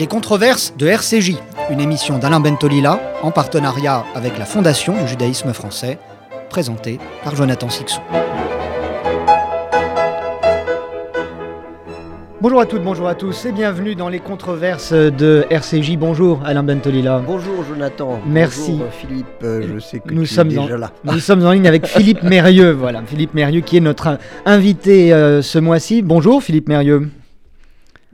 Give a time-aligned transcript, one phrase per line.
[0.00, 1.36] Les controverses de RCJ,
[1.68, 5.98] une émission d'Alain Bentolila en partenariat avec la Fondation du judaïsme français,
[6.48, 8.00] présentée par Jonathan Sixou.
[12.40, 15.98] Bonjour à toutes, bonjour à tous et bienvenue dans les controverses de RCJ.
[15.98, 17.18] Bonjour Alain Bentolila.
[17.18, 18.22] Bonjour Jonathan.
[18.26, 18.70] Merci.
[18.70, 20.92] Bonjour Philippe, euh, je sais que nous tu sommes es en, déjà là.
[21.04, 22.70] Nous sommes en ligne avec Philippe Mérieux.
[22.70, 26.00] Voilà, Philippe Mérieux qui est notre invité euh, ce mois-ci.
[26.00, 27.10] Bonjour Philippe Mérieux.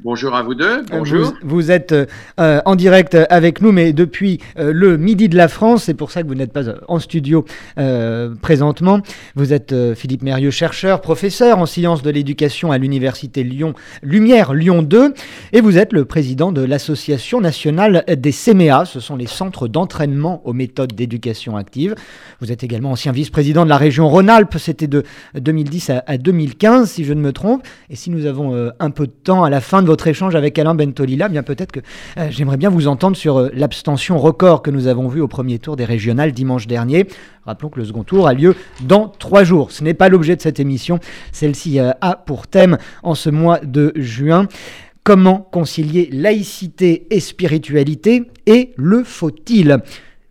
[0.07, 0.84] Bonjour à vous deux.
[0.88, 1.33] Bonjour.
[1.42, 1.92] Vous, vous êtes
[2.38, 5.83] euh, en direct avec nous, mais depuis euh, le midi de la France.
[5.83, 7.45] C'est pour ça que vous n'êtes pas euh, en studio
[7.77, 9.00] euh, présentement.
[9.34, 14.55] Vous êtes euh, Philippe Mérieux, chercheur, professeur en sciences de l'éducation à l'université Lyon Lumière
[14.55, 15.12] Lyon 2,
[15.52, 18.84] et vous êtes le président de l'association nationale des CMEA.
[18.84, 21.97] Ce sont les centres d'entraînement aux méthodes d'éducation active.
[22.41, 24.56] Vous êtes également ancien vice-président de la région Rhône-Alpes.
[24.59, 25.02] C'était de
[25.34, 27.66] 2010 à, à, 2015, si je ne me trompe.
[27.91, 30.34] Et si nous avons euh, un peu de temps à la fin de votre échange
[30.34, 31.80] avec Alain Bentolila, bien peut-être que
[32.18, 35.58] euh, j'aimerais bien vous entendre sur euh, l'abstention record que nous avons vue au premier
[35.58, 37.06] tour des régionales dimanche dernier.
[37.44, 39.70] Rappelons que le second tour a lieu dans trois jours.
[39.70, 40.98] Ce n'est pas l'objet de cette émission.
[41.33, 44.48] Celle-ci euh, a pour thème en ce mois de juin.
[45.05, 49.78] Comment concilier laïcité et spiritualité et le faut-il?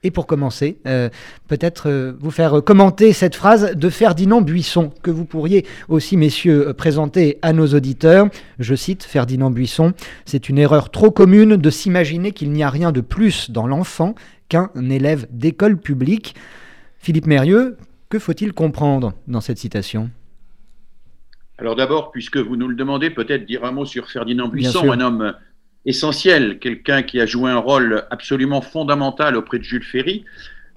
[0.06, 1.10] Et pour commencer, euh,
[1.48, 6.74] peut-être euh, vous faire commenter cette phrase de Ferdinand Buisson, que vous pourriez aussi, messieurs,
[6.74, 8.28] présenter à nos auditeurs.
[8.60, 9.94] Je cite Ferdinand Buisson,
[10.26, 14.14] C'est une erreur trop commune de s'imaginer qu'il n'y a rien de plus dans l'enfant
[14.48, 16.36] qu'un élève d'école publique.
[17.00, 17.78] Philippe Mérieux,
[18.10, 20.12] que faut-il comprendre dans cette citation?
[21.58, 25.00] Alors d'abord, puisque vous nous le demandez, peut-être dire un mot sur Ferdinand Buisson, un
[25.00, 25.34] homme
[25.86, 30.26] essentiel, quelqu'un qui a joué un rôle absolument fondamental auprès de Jules Ferry.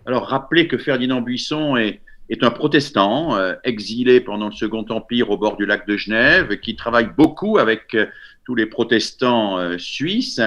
[0.06, 2.00] Alors, rappelez que Ferdinand Buisson est,
[2.42, 6.76] un protestant, euh, exilé pendant le Second Empire au bord du lac de Genève, qui
[6.76, 8.06] travaille beaucoup avec euh,
[8.44, 10.40] tous les protestants euh, suisses,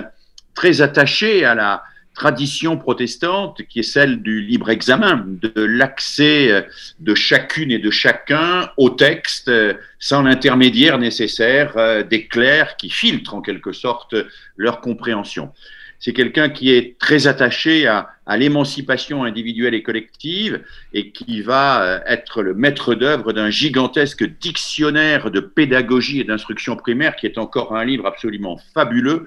[0.54, 1.84] très attaché à la
[2.22, 6.68] tradition protestante qui est celle du libre examen, de l'accès
[7.00, 9.50] de chacune et de chacun au texte
[9.98, 14.14] sans l'intermédiaire nécessaire des clercs qui filtrent en quelque sorte
[14.56, 15.50] leur compréhension.
[15.98, 20.62] C'est quelqu'un qui est très attaché à, à l'émancipation individuelle et collective
[20.94, 27.16] et qui va être le maître d'œuvre d'un gigantesque dictionnaire de pédagogie et d'instruction primaire
[27.16, 29.26] qui est encore un livre absolument fabuleux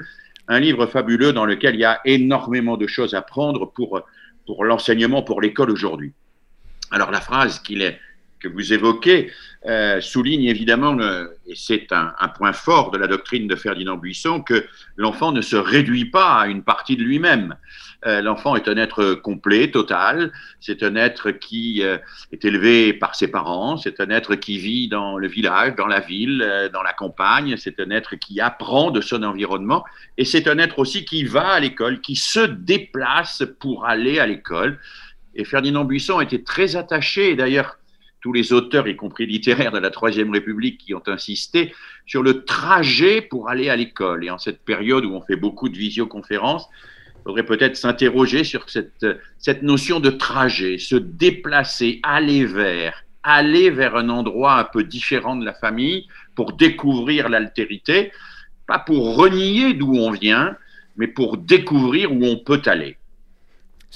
[0.49, 4.03] un livre fabuleux dans lequel il y a énormément de choses à prendre pour,
[4.47, 6.13] pour l'enseignement, pour l'école aujourd'hui.
[6.91, 7.99] Alors la phrase qu'il est,
[8.45, 9.33] que vous évoquez
[9.67, 10.95] euh, souligne évidemment,
[11.47, 14.67] et c'est un, point fort de la doctrine de Ferdinand Buisson, que
[14.97, 17.57] l'enfant ne se réduit pas à une partie de lui-même.
[18.07, 21.97] Euh, l'enfant est un être complet, total, c'est un être qui euh,
[22.33, 26.01] est élevé par ses parents, c'est un être qui vit dans le village, dans la
[26.01, 29.85] ville, dans la campagne, c'est un être qui apprend de son environnement,
[30.19, 34.27] et c'est un être aussi qui va à l'école, qui se déplace pour aller à
[34.27, 34.79] l'école.
[35.35, 37.79] Et Ferdinand Buisson était très attaché, d'ailleurs,
[38.25, 41.75] tous les auteurs, y compris littéraires de la Troisième République, qui ont insisté
[42.07, 44.25] sur le trajet pour aller à l'école.
[44.25, 46.67] Et en cette période où on fait beaucoup de visioconférences,
[47.19, 53.95] il faudrait peut-être s'interroger sur cette, notion de trajet, se déplacer, aller vers, aller vers
[53.95, 58.11] un endroit un peu différent de la famille pour découvrir l'altérité,
[58.67, 60.57] pas pour renier d'où on vient,
[60.97, 62.97] mais pour découvrir où on peut aller.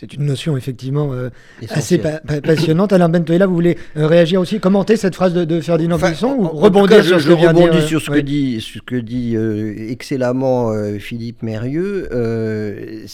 [0.01, 1.29] C'est une notion effectivement euh,
[1.71, 2.93] assez pa pa passionnante.
[2.93, 6.37] Alain Bentoela, vous voulez euh, réagir aussi, commenter cette phrase de, de Ferdinand enfin, Buisson
[6.39, 8.19] ou rebondir cas, sur je, ce que je rebondis dire, sur ce ouais.
[8.19, 12.09] que dit, ce que dit euh, excellemment euh, Philippe Mérieux.
[12.13, 13.07] Euh,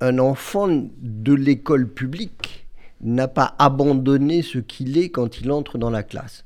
[0.00, 2.66] un, enfant de l'école publique
[3.00, 6.44] n'a pas abandonné ce qu'il est quand il entre dans la classe.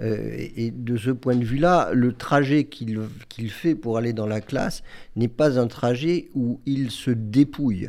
[0.00, 4.26] Euh, et de ce point de vue-là, le trajet qu'il qu fait pour aller dans
[4.26, 4.82] la classe
[5.16, 7.88] n'est pas un trajet où il se dépouille.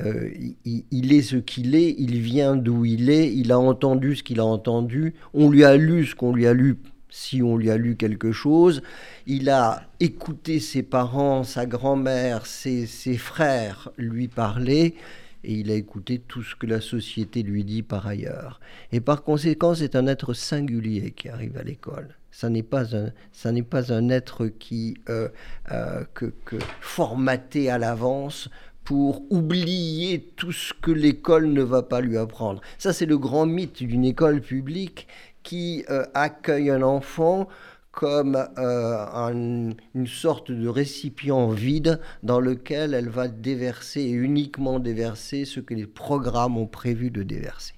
[0.00, 0.30] Euh,
[0.64, 4.40] il, est ce qu'il est, il vient d'où il est, il a entendu ce qu'il
[4.40, 6.76] a entendu, on lui a lu ce qu'on lui a lu
[7.14, 8.82] si on lui a lu quelque chose,
[9.28, 12.86] il a écouté ses parents, sa grand-mère, ses,
[13.16, 14.96] frères lui parler,
[15.44, 18.58] et il a écouté tout ce que la société lui dit par ailleurs.
[18.90, 22.16] Et par conséquent, c'est un être singulier qui arrive à l'école.
[22.32, 25.28] Ça n'est pas un, ça n'est pas un être qui euh,
[25.70, 26.32] euh, que
[26.80, 28.50] formaté à l'avance
[28.84, 32.60] pour oublier tout ce que l'école ne va pas lui apprendre.
[32.78, 35.08] Ça, c'est le grand mythe d'une école publique
[35.42, 37.48] qui euh, accueille un enfant
[37.90, 44.80] comme euh, un, une sorte de récipient vide dans lequel elle va déverser et uniquement
[44.80, 47.74] déverser ce que les programmes ont prévu de déverser.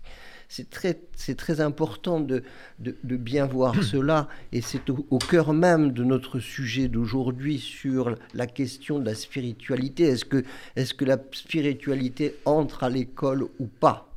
[0.48, 0.98] C'est très,
[1.36, 2.42] très important de,
[2.78, 8.46] de, bien voir cela, et c'est au, cœur même de notre sujet d'aujourd'hui sur la
[8.46, 10.04] question de la spiritualité.
[10.04, 10.44] Est-ce que,
[10.76, 14.12] est que la spiritualité entre à l'école ou pas?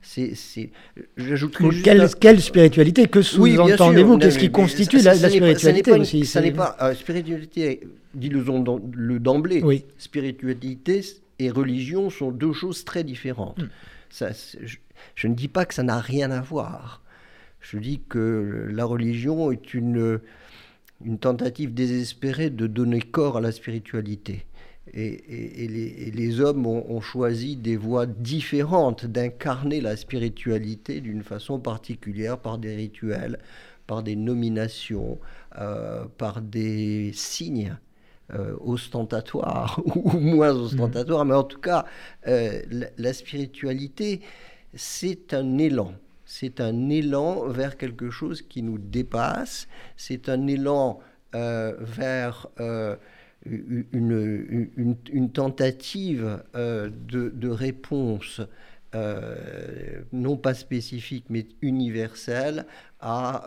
[0.00, 0.32] C'est,
[1.82, 3.08] quelle, quelle, spiritualité?
[3.08, 4.18] Que sous-entendez-vous?
[4.18, 6.24] Qu'est-ce qui constitue la, spiritualité aussi?
[6.24, 6.76] Ça n'est pas.
[6.80, 7.80] Euh, spiritualité,
[8.14, 9.60] dis-le d'emblée.
[9.62, 9.84] Oui.
[9.98, 11.04] Spiritualité
[11.40, 13.58] et religion sont deux choses très différentes.
[13.58, 13.68] Hmm.
[14.08, 14.30] Ça,
[14.62, 14.76] je,
[15.26, 17.02] ne dis pas que ça n'a rien à voir.
[17.60, 20.20] Je dis que la religion est une,
[21.04, 24.46] une tentative désespérée de donner corps à la spiritualité.
[24.94, 32.58] Et, les, hommes ont, choisi des voies différentes d'incarner la spiritualité d'une façon particulière par
[32.58, 33.38] des rituels,
[33.86, 35.18] par des nominations,
[35.58, 37.76] euh, par des signes
[38.34, 41.86] euh, ostentatoire ou moins ostentatoire, mais en tout cas,
[42.26, 42.62] euh,
[42.98, 44.20] la, spiritualité,
[44.74, 45.94] c'est un élan.
[46.24, 49.66] C'est un élan vers quelque chose qui nous dépasse.
[49.96, 51.00] C'est un élan
[51.34, 52.48] euh, vers
[53.46, 54.68] une,
[55.10, 58.42] une, tentative de, de, réponse
[60.12, 62.66] non pas spécifique mais universelle
[63.00, 63.46] à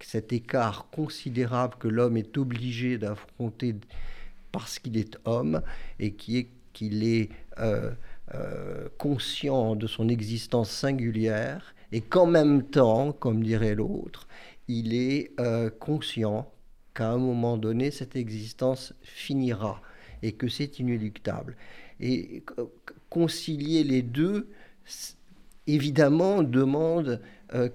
[0.00, 3.76] cet écart considérable que l'homme est obligé d'affronter
[4.50, 5.62] parce qu'il est homme
[5.98, 7.28] et qui est qu'il est
[8.34, 14.28] euh, euh, conscient de son existence singulière et qu'en même temps, comme dirait l'autre,
[14.68, 16.50] il est euh, conscient
[16.94, 19.80] qu'à un moment donné, cette existence finira
[20.22, 21.56] et que c'est inéluctable.
[22.00, 22.44] Et
[23.10, 24.48] concilier les deux,
[25.66, 27.20] évidemment, demande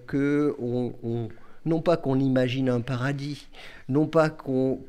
[0.08, 1.30] que on
[1.68, 3.48] non pas qu'on imagine un paradis,
[3.90, 4.80] non pas qu'on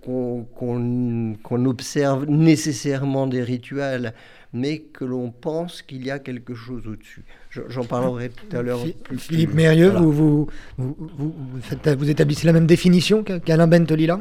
[1.66, 4.14] observe nécessairement des rituels,
[4.52, 7.22] mais que l'on pense qu'il y a quelque chose au-dessus.
[7.50, 8.80] J'en parlerai tout à l'heure.
[9.16, 14.20] Philippe Mérieux, vous, vous, établissez la même définition qu'Alain Bentolila?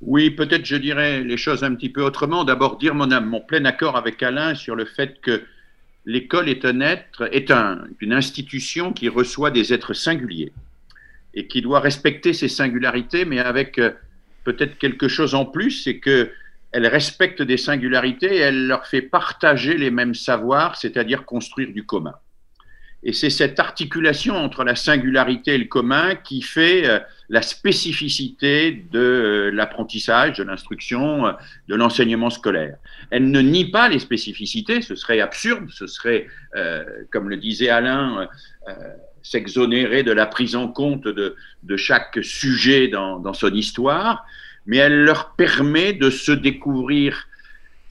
[0.00, 2.44] Oui, peut-être je dirais les choses un petit peu autrement.
[2.44, 5.44] D'abord, dire mon, mon plein accord avec Alain sur le fait que
[6.04, 7.50] l'école est un être, est
[8.00, 10.52] une institution qui reçoit des êtres singuliers
[11.34, 13.90] et qui doit respecter ces singularités, mais avec euh,
[14.44, 16.30] peut-être quelque chose en plus, c'est que
[16.74, 21.86] elle respecte des singularités et elle leur fait partager les mêmes savoirs, c'est-à-dire construire du
[21.86, 22.14] commun.
[23.04, 26.98] Et c'est cette articulation entre la singularité et le commun qui fait euh,
[27.28, 31.32] la spécificité de euh, l'apprentissage, de l'instruction, euh,
[31.68, 32.76] de l'enseignement scolaire.
[33.10, 36.26] Elle ne nie pas les spécificités, ce serait absurde, ce serait,
[37.10, 38.28] comme le disait Alain,
[39.22, 41.36] s'exonérer de la prise en compte de,
[41.76, 44.24] chaque sujet dans, son histoire,
[44.66, 47.26] mais elle leur permet de se découvrir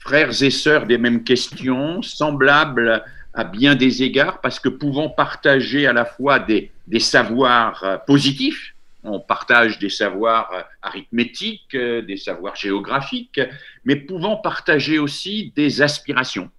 [0.04, 5.86] frères et sœurs des mêmes questions, semblables à bien des égards, parce que pouvant partager
[5.86, 12.16] à la fois des, savoirs euh, positifs, on partage des savoirs euh, arithmétiques, euh, des
[12.16, 13.40] savoirs géographiques,
[13.84, 16.50] mais pouvant partager aussi des aspirations,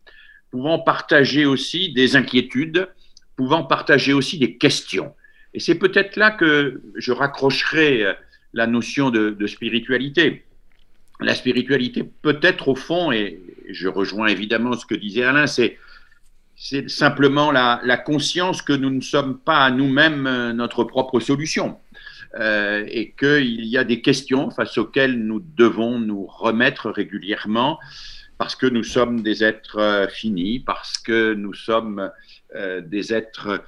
[0.52, 2.90] pouvant partager aussi des inquiétudes,
[3.38, 5.14] pouvant partager aussi des questions.
[5.54, 8.16] Et c'est peut-être là que je raccrocherai
[8.56, 10.44] la notion de, spiritualité.
[11.20, 15.78] La spiritualité peut-être au fond, et je rejoins évidemment ce que disait Alain, c'est
[16.58, 21.78] c'est simplement la, conscience que nous ne sommes pas à nous-mêmes euh, notre propre solution
[22.40, 27.78] euh, et qu'il y a des questions face auxquelles nous devons nous remettre régulièrement
[28.38, 32.10] parce que nous sommes des êtres euh, finis, parce que nous sommes
[32.84, 33.64] des êtres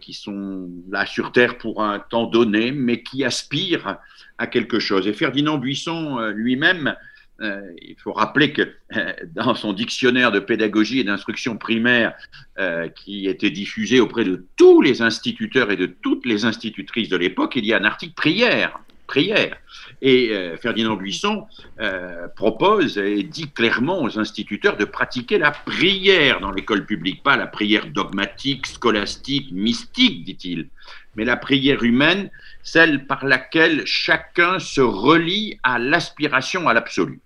[0.00, 3.98] qui sont là sur Terre pour un temps donné, mais qui aspirent
[4.38, 5.06] à quelque chose.
[5.06, 6.94] Et Ferdinand Buisson lui-même
[7.42, 8.62] euh, il faut rappeler que
[8.96, 12.14] euh, dans son dictionnaire de pédagogie et d'instruction primaire,
[12.58, 17.16] euh, qui était diffusé auprès de tous les instituteurs et de toutes les institutrices de
[17.16, 18.78] l'époque, il y a un article prière.
[19.16, 21.46] Et Ferdinand Buisson
[22.36, 27.46] propose et dit clairement aux instituteurs de pratiquer la prière dans l'école publique, pas la
[27.46, 30.68] prière dogmatique, scolastique, mystique, dit-il,
[31.14, 32.30] mais la prière humaine,
[32.62, 37.20] celle par laquelle chacun se relie à l'aspiration à l'absolu.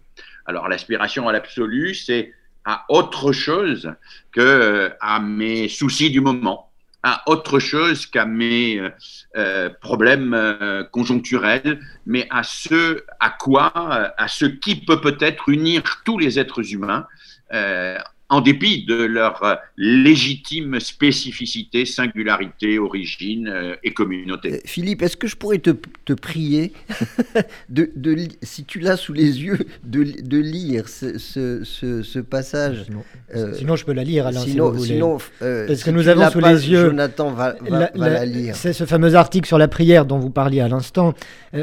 [0.46, 2.32] Alors l'aspiration à l'absolu, c'est
[2.64, 3.92] à autre chose
[4.32, 6.65] que euh, mes soucis du moment,
[7.02, 8.90] à autre chose qu'à mes euh,
[9.36, 13.72] euh, problèmes conjoncturels, mais à ce à quoi,
[14.16, 17.06] à ce qui peut peut-être unir tous les êtres humains
[18.28, 24.54] en dépit de leur euh, légitime spécificité, singularité, origine euh, et communauté.
[24.54, 25.70] Euh, Philippe, est-ce que je pourrais te,
[26.12, 26.72] prier,
[27.68, 27.88] de,
[28.42, 32.86] si tu l'as sous les yeux, de, lire ce, passage?
[33.54, 36.40] Sinon, je peux la lire, Alain, sinon, si vous sinon Parce que nous avons sous
[36.40, 36.86] les yeux...
[36.86, 37.54] Jonathan va,
[37.94, 38.56] la, lire.
[38.56, 41.14] C'est ce fameux article sur la prière dont vous parliez à l'instant,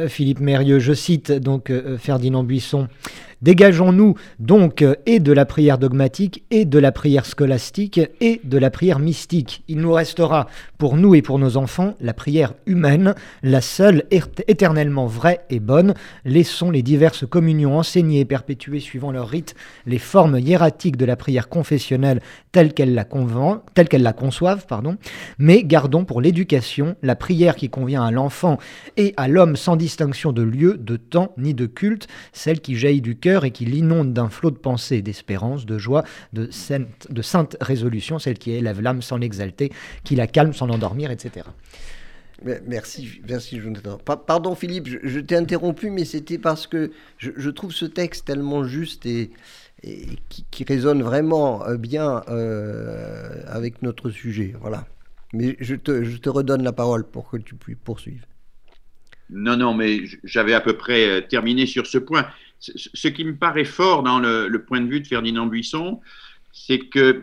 [0.07, 0.79] Philippe Mérieux.
[0.79, 2.87] Je cite donc Ferdinand Buisson.
[3.43, 8.57] Dégageons-nous donc euh, et de la prière dogmatique, et de la prière scolastique, et de
[8.57, 9.63] la prière mystique.
[9.67, 10.47] Il nous restera
[10.77, 14.05] pour nous et pour nos enfants la prière humaine, la seule
[14.47, 15.93] éternellement vraie et bonne.
[16.23, 21.17] Laissons les diverses communions enseignées et perpétuées suivant leur rite, les formes hiératiques de la
[21.17, 22.21] prière confessionnelle
[22.53, 23.05] telles qu'elles la,
[23.73, 24.95] telle la conçoivent, pardon,
[25.37, 28.57] mais gardons pour l'éducation la prière qui convient à l'enfant
[28.95, 33.01] et à l'homme sans distinction de lieu, de temps ni de culte, celle qui jaillit
[33.01, 37.21] du cœur et qui l'inonde d'un flot de pensée, d'espérance, de joie, de sainte, de
[37.21, 39.71] sainte résolution, celle qui élève l'âme sans l'exalter,
[40.03, 41.45] qui la calme sans l'endormir, etc.
[42.67, 43.97] Merci, merci Jonathan.
[43.97, 49.05] Pardon Philippe, je, t'ai interrompu, mais c'était parce que je, trouve ce texte tellement juste
[49.05, 49.31] et,
[50.51, 54.55] qui, résonne vraiment euh, bien euh, avec notre sujet.
[54.59, 54.87] Voilà.
[55.31, 58.25] Mais je te, je te redonne la parole pour que tu puisses poursuivre.
[59.29, 62.27] Non, non, mais j'avais à peu près euh, terminé sur ce point
[62.75, 65.99] ce qui me paraît fort dans le, point de vue de Ferdinand Buisson,
[66.51, 67.21] c'est qu'il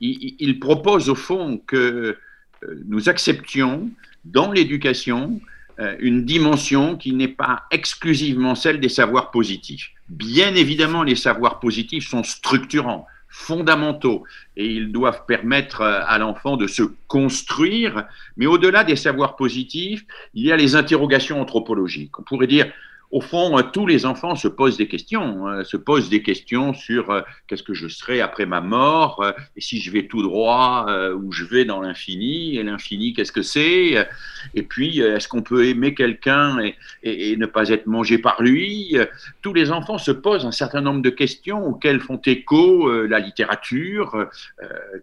[0.00, 2.16] il propose au fond que
[2.64, 3.90] euh, nous acceptions
[4.24, 5.40] dans l'éducation
[5.78, 9.90] euh, une dimension qui n'est pas exclusivement celle des savoirs positifs.
[10.08, 14.24] Bien évidemment, les savoirs positifs sont structurants, fondamentaux,
[14.56, 18.04] et ils doivent permettre euh, à l'enfant de se construire,
[18.36, 22.18] mais au-delà des savoirs positifs, il y a les interrogations anthropologiques.
[22.18, 22.70] On pourrait dire,
[23.12, 26.72] au fond, euh, tous les enfants se posent des questions, hein, se posent des questions
[26.72, 30.22] sur euh, qu'est-ce que je serai après ma mort, euh, et si je vais tout
[30.22, 34.08] droit ou je vais dans l'infini, et l'infini, qu'est-ce que c'est
[34.54, 36.58] Et puis, est-ce qu'on peut aimer quelqu'un
[37.02, 38.96] et, ne pas être mangé par lui
[39.42, 44.28] Tous les enfants se posent un certain nombre de questions auxquelles font écho la littérature,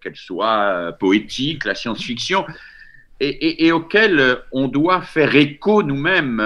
[0.01, 2.45] qu'elle soit poétique, la science-fiction,
[3.19, 6.41] et, et, auxquelles on doit faire écho nous-mêmes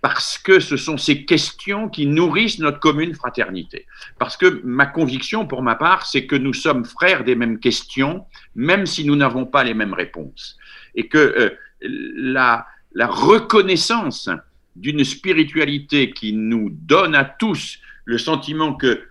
[0.00, 3.86] parce que ce sont ces questions qui nourrissent notre commune fraternité.
[4.18, 8.24] Parce que ma conviction, pour ma part, c'est que nous sommes frères des mêmes questions,
[8.54, 10.56] même si nous n'avons pas les mêmes réponses.
[10.94, 11.50] Et que euh,
[11.80, 14.30] la, la reconnaissance
[14.76, 19.02] d'une spiritualité qui nous donne à tous le sentiment que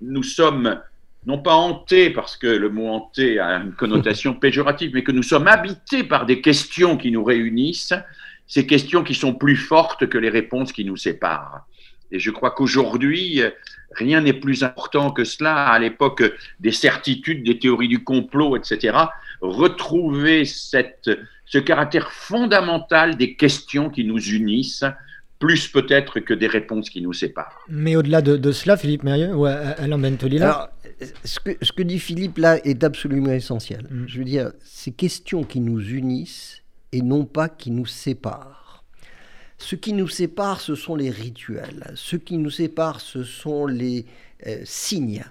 [0.00, 0.80] nous sommes
[1.26, 5.22] non pas hantés, parce que le mot hanté a une connotation péjorative, mais que nous
[5.22, 7.94] sommes habités par des questions qui nous réunissent,
[8.48, 11.66] ces questions qui sont plus fortes que les réponses qui nous séparent.
[12.10, 13.42] Et je crois qu'aujourd'hui,
[13.92, 15.66] rien n'est plus important que cela.
[15.66, 16.22] À l'époque
[16.58, 18.96] des certitudes, des théories du complot, etc.,
[19.42, 21.10] retrouver cette,
[21.44, 24.84] ce caractère fondamental des questions qui nous unissent,
[25.38, 27.64] plus peut-être que des réponses qui nous séparent.
[27.68, 30.68] Mais au-delà de, cela, Philippe Mérieux ou Alain Bentolila Alors,
[31.24, 33.86] ce que, ce que dit Philippe là est absolument essentiel.
[33.90, 34.04] Mm.
[34.08, 38.84] Je veux dire, ces questions qui nous unissent, et non pas qui nous sépare.
[39.58, 41.92] Ce qui nous sépare, ce sont les rituels.
[41.96, 44.06] Ce qui nous sépare, ce sont les
[44.46, 45.24] euh, signes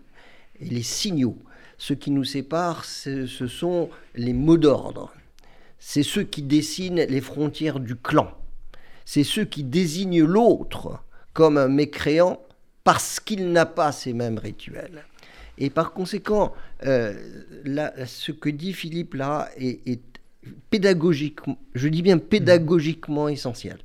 [0.60, 1.38] et les signaux.
[1.78, 5.14] Ce qui nous sépare, ce sont les mots d'ordre.
[5.80, 8.32] C'est ceux qui dessinent les frontières du clan.
[9.06, 12.42] C'est ceux qui désignent l'autre comme un mécréant
[12.84, 15.06] parce qu'il n'a pas ces mêmes rituels.
[15.58, 16.54] Et par conséquent,
[16.86, 17.14] euh,
[18.06, 20.07] ce que dit Philippe là est,
[20.70, 23.78] pédagogiquement, je dis bien pédagogiquement essentiel.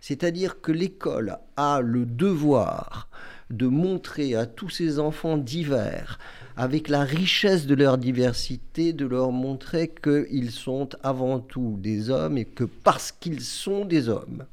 [0.00, 3.08] C'est-à-dire que l'école a le devoir
[3.50, 6.18] de montrer à tous ces enfants divers,
[6.56, 12.38] avec la richesse de leur diversité, de leur montrer qu'ils sont avant tout des hommes
[12.38, 14.44] et que parce qu'ils sont des hommes,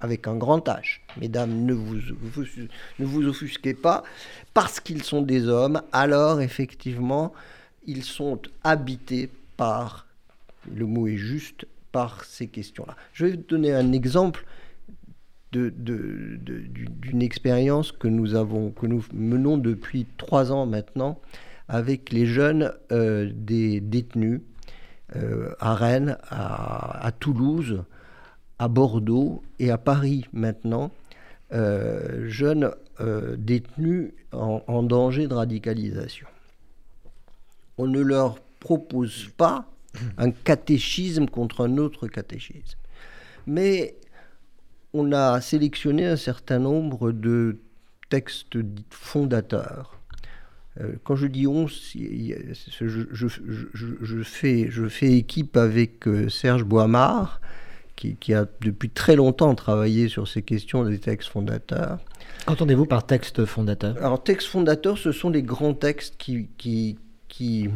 [0.00, 1.96] avec un grand H, mesdames, ne vous,
[2.98, 4.02] ne vous offusquez pas,
[4.54, 7.32] parce qu'ils sont des hommes, alors effectivement,
[7.86, 10.06] ils sont habités par
[10.74, 12.96] le mot est juste par ces questions-là.
[13.12, 14.44] Je vais vous donner un exemple
[15.52, 21.20] d'une expérience que nous menons depuis trois ans maintenant
[21.68, 24.40] avec les jeunes euh, détenus
[25.16, 27.84] euh, à Rennes, à, Toulouse,
[28.58, 30.90] à Bordeaux et à Paris maintenant,
[31.52, 32.70] euh, jeunes
[33.36, 36.28] détenus en danger de radicalisation.
[37.78, 39.71] On ne leur propose pas
[40.18, 42.78] un catéchisme contre un autre catéchisme.
[43.46, 43.96] Mais
[44.92, 47.58] on a sélectionné un certain nombre de
[48.10, 48.58] textes
[48.90, 49.98] fondateurs.
[51.04, 53.28] quand je dis on, je,
[54.22, 57.40] fais, je fais équipe avec Serge Boimard,
[57.96, 61.98] qui, qui, a depuis très longtemps travaillé sur ces questions des textes fondateurs.
[62.46, 67.70] Qu'entendez-vous par texte fondateur Alors, texte fondateur, ce sont les grands textes qui, qui, qui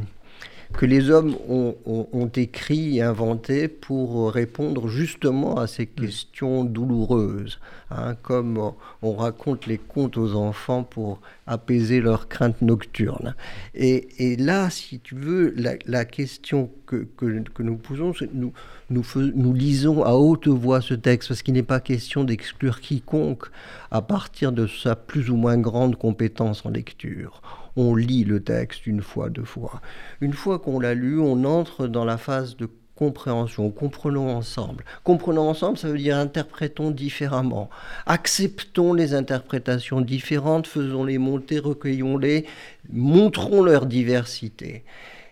[0.72, 8.14] que les hommes ont, écrit et inventé pour répondre justement à ces questions douloureuses, hein,
[8.22, 13.34] comme on raconte les contes aux enfants pour apaiser leurs craintes nocturnes.
[13.74, 15.54] Et, là, si tu veux,
[15.86, 18.52] la, question que, que, nous posons, c'est nous,
[18.90, 19.04] nous,
[19.34, 23.46] nous lisons à haute voix ce texte, parce qu'il n'est pas question d'exclure quiconque
[23.90, 27.40] à partir de sa plus ou moins grande compétence en lecture
[27.76, 29.80] on lit le texte une fois, deux fois.
[30.20, 34.84] Une fois qu'on l'a lu, on entre dans la phase de compréhension, comprenons ensemble.
[35.04, 37.68] Comprenons ensemble, ça veut dire interprétons différemment.
[38.06, 42.46] Acceptons les interprétations différentes, faisons-les monter, recueillons-les,
[42.90, 44.82] montrons leur diversité.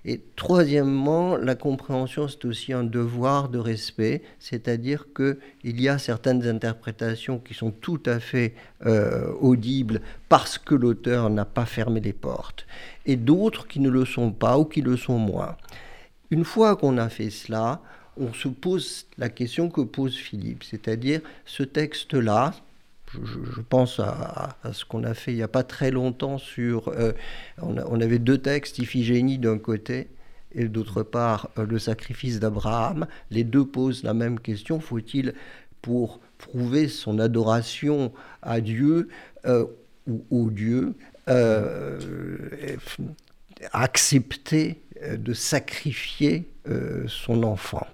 [0.06, 6.46] Et troisièmement, la compréhension, c'est aussi un devoir de respect, c'est-à-dire qu'il y a certaines
[6.46, 12.12] interprétations qui sont tout à fait euh, audibles parce que l'auteur n'a pas fermé les
[12.12, 12.66] portes,
[13.06, 15.56] et d'autres qui ne le sont pas ou qui le sont moins.
[16.30, 17.80] Une fois qu'on a fait cela,
[18.18, 22.52] on se pose la question que pose Philippe, c'est-à-dire ce texte-là,
[23.23, 26.88] je, pense à, ce qu'on a fait il n'y a pas très longtemps sur...
[26.88, 27.12] Euh,
[27.61, 30.09] on, avait deux textes, Iphigénie d'un côté
[30.52, 33.06] et d'autre part euh, le sacrifice d'Abraham.
[33.30, 34.80] Les deux posent la même question.
[34.80, 35.35] Faut-il,
[35.83, 39.09] pour prouver son adoration à Dieu
[39.47, 39.66] euh,
[40.06, 40.94] ou au Dieu,
[43.73, 46.47] accepter de sacrifier
[47.06, 47.87] son enfant?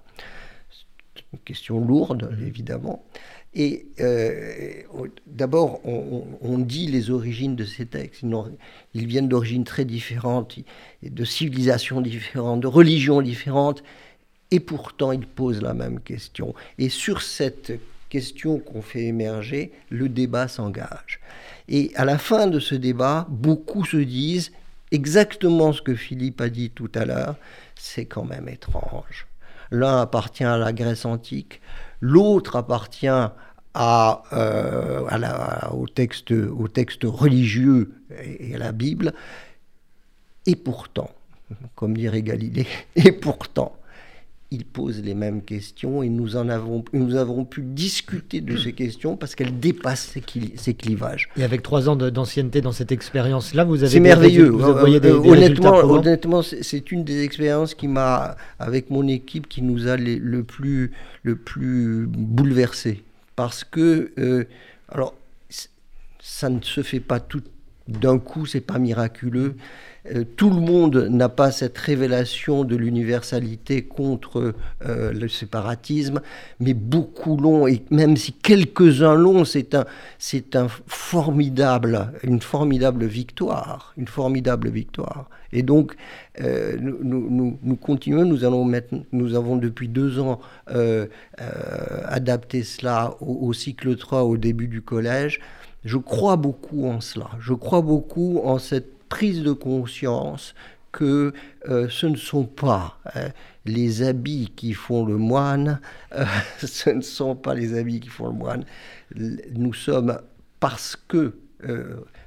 [1.15, 3.05] C'est une question lourde, évidemment.
[3.53, 4.83] Et euh,
[5.27, 8.23] d'abord, on, dit les origines de ces textes.
[8.93, 10.57] Ils, viennent d'origines très différentes,
[11.03, 13.83] de civilisations différentes, de religions différentes,
[14.51, 16.53] et pourtant ils posent la même question.
[16.77, 17.73] Et sur cette
[18.09, 21.19] question qu'on fait émerger, le débat s'engage.
[21.67, 24.51] Et à la fin de ce débat, beaucoup se disent
[24.91, 27.35] exactement ce que Philippe a dit tout à l'heure,
[27.75, 29.27] c'est quand même étrange.
[29.71, 31.61] L'un appartient à la Grèce antique,
[32.01, 33.07] l'autre appartient
[33.73, 39.13] à, euh, au, texte, au texte religieux et à la Bible.
[40.45, 41.11] Et pourtant,
[41.75, 43.75] comme dirait Galilée, et pourtant,
[44.53, 48.73] il pose les mêmes questions et nous, en avons, nous avons pu discuter de ces
[48.73, 50.13] questions parce qu'elles dépassent
[50.57, 51.29] ces, clivages.
[51.37, 53.93] Et avec trois ans d'ancienneté dans cette expérience-là, vous avez...
[53.93, 54.49] C'est merveilleux.
[54.49, 59.61] Vous euh, des, honnêtement, honnêtement c'est une des expériences qui m'a, avec mon équipe, qui
[59.61, 60.91] nous a le, plus,
[61.23, 63.03] le plus bouleversé.
[63.37, 64.43] Parce que, euh,
[64.89, 65.15] alors,
[66.19, 67.41] ça ne se fait pas tout
[67.87, 69.55] d'un coup, c'est pas miraculeux.
[70.13, 76.21] Euh, tout le monde n'a pas cette révélation de l'universalité contre euh, le séparatisme,
[76.59, 79.85] mais beaucoup l'ont, et même si quelques-uns l'ont, c'est un,
[80.17, 85.29] c'est un formidable, une formidable victoire, une formidable victoire.
[85.53, 85.95] Et donc,
[86.39, 90.39] euh, nous, continuons, nous, allons mettre, nous avons depuis deux ans
[92.05, 95.39] adapté cela au, au cycle 3 au début du collège.
[95.83, 100.53] Je crois beaucoup en cela, je crois beaucoup en cette prise de conscience
[100.91, 101.33] que
[101.69, 103.29] euh, ce ne sont pas euh,
[103.65, 105.79] les habits qui font le moine,
[106.13, 106.25] euh,
[106.59, 108.65] ce ne sont pas les habits qui font le moine.
[109.15, 110.19] Nous sommes,
[110.59, 111.35] parce que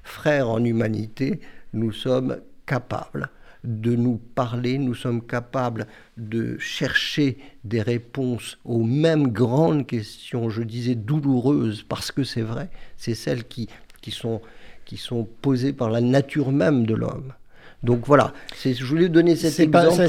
[0.04, 1.40] frères en humanité,
[1.72, 3.30] nous sommes capables
[3.64, 5.86] de nous parler, nous sommes capables
[6.18, 12.68] de chercher des réponses aux mêmes grandes questions, je disais douloureuses, parce que c'est vrai,
[12.98, 13.68] c'est celles qui,
[14.02, 14.42] qui sont
[14.84, 17.32] qui sont posées par la nature même de l'homme.
[17.84, 18.32] Donc voilà,
[18.64, 20.08] je voulais donner cet exemple.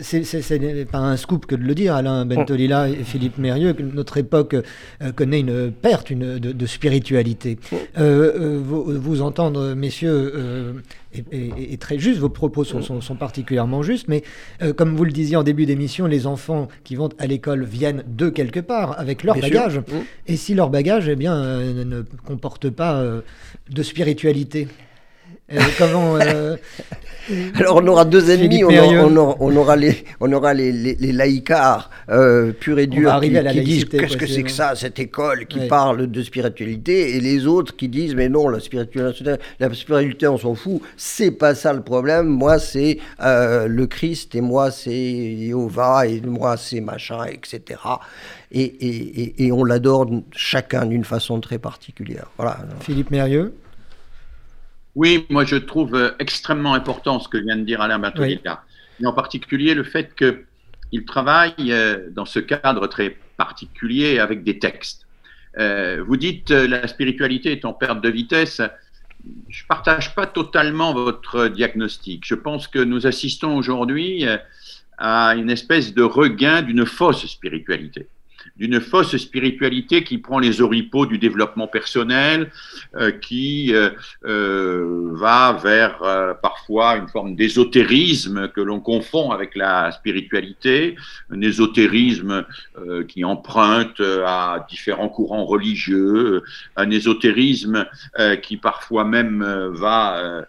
[0.00, 4.16] C'est pas un scoop que de le dire, Alain Bentolila et Philippe Mérieux, que notre
[4.16, 7.58] époque euh, connaît une perte une, de, spiritualité.
[7.96, 10.82] Euh, euh, vous, entendre, messieurs,
[11.32, 14.24] est, très juste, vos propos sont, sont, particulièrement justes, mais
[14.76, 18.28] comme vous le disiez en début d'émission, les enfants qui vont à l'école viennent de
[18.28, 19.80] quelque part avec leur bagage.
[20.26, 23.04] Et si leur bagage eh bien, ne comporte pas
[23.70, 24.66] de spiritualité?
[25.52, 26.56] Euh, comment euh,
[27.54, 31.90] Alors on aura deux ennemis, on aura, on, aura, les, on aura les, les, laïcars
[32.08, 35.66] euh, purs et durs qui, qui disent qu'est-ce que c'est que ça, cette école qui
[35.68, 40.38] parle de spiritualité, et les autres qui disent mais non, la spiritualité, la spiritualité on
[40.38, 46.06] s'en fout, c'est pas ça le problème, moi c'est le Christ, et moi c'est Jéhovah,
[46.08, 47.80] et moi c'est machin, etc.
[48.50, 52.26] Et, et, et on l'adore chacun d'une façon très particulière.
[52.36, 52.58] Voilà.
[52.80, 53.52] Philippe Mérieux
[54.96, 58.64] Oui, moi je trouve euh, extrêmement important ce que vient de dire Alain Bertolita.
[58.98, 64.58] Et en particulier le fait qu'il travaille euh, dans ce cadre très particulier avec des
[64.58, 65.06] textes.
[65.58, 68.62] Euh, vous dites la spiritualité est en perte de vitesse.
[69.48, 72.22] Je ne partage pas totalement votre diagnostic.
[72.26, 74.24] Je pense que nous assistons aujourd'hui
[74.96, 78.08] à une espèce de regain d'une fausse spiritualité
[78.58, 82.50] d'une fausse spiritualité qui prend les oripeaux du développement personnel,
[82.94, 83.90] euh, qui euh,
[84.24, 85.98] euh, va vers
[86.42, 90.96] parfois une forme d'ésotérisme que l'on confond avec la spiritualité,
[91.30, 92.44] un ésotérisme
[93.08, 96.42] qui emprunte à différents courants religieux,
[96.76, 97.86] un ésotérisme
[98.42, 100.46] qui parfois même va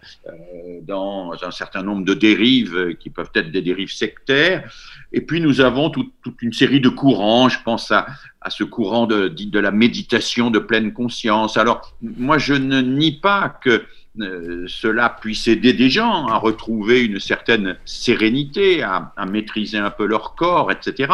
[0.83, 4.69] dans un certain nombre de dérives qui peuvent être des dérives sectaires.
[5.13, 8.07] Et puis nous avons toute une série de courants, je pense à,
[8.49, 11.57] ce courant de, de, la méditation de pleine conscience.
[11.57, 13.85] Alors moi je ne nie pas que
[14.19, 20.05] euh, cela puisse aider des gens à retrouver une certaine sérénité, à, maîtriser un peu
[20.05, 21.13] leur corps, etc.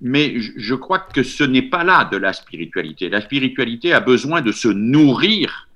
[0.00, 3.08] Mais je crois que ce n'est pas là de la spiritualité.
[3.08, 5.68] La spiritualité a besoin de se nourrir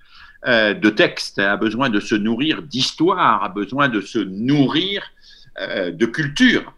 [0.47, 5.03] euh, de textes, a besoin de se nourrir d'histoire, a besoin de se nourrir
[5.61, 6.73] euh, de culture.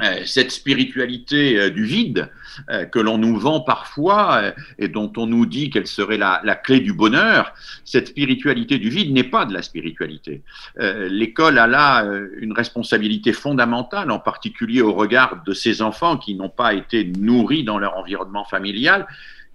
[0.00, 2.30] Euh, cette spiritualité euh, du vide
[2.70, 6.80] euh, que l'on nous vend parfois et dont on nous dit qu'elle serait la, clé
[6.80, 7.52] du bonheur,
[7.84, 10.42] cette spiritualité du vide n'est pas de la spiritualité.
[10.78, 12.04] L'école a là
[12.38, 17.64] une responsabilité fondamentale, en particulier au regard de ces enfants qui n'ont pas été nourris
[17.64, 19.06] dans leur environnement familial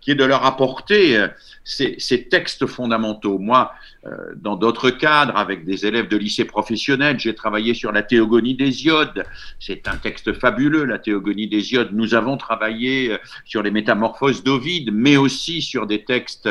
[0.08, 1.28] qui de leur apporter euh,
[1.66, 3.40] ces, textes fondamentaux.
[3.40, 3.74] Moi,
[4.06, 8.56] euh, dans d'autres cadres, avec des élèves de lycée professionnel, j'ai travaillé sur la théogonie
[8.56, 9.26] d'Hésiode.
[9.60, 11.90] C'est un texte fabuleux, la théogonie d'Hésiode.
[11.92, 16.48] Nous avons travaillé euh, sur les métamorphoses d'Ovide, mais aussi sur des textes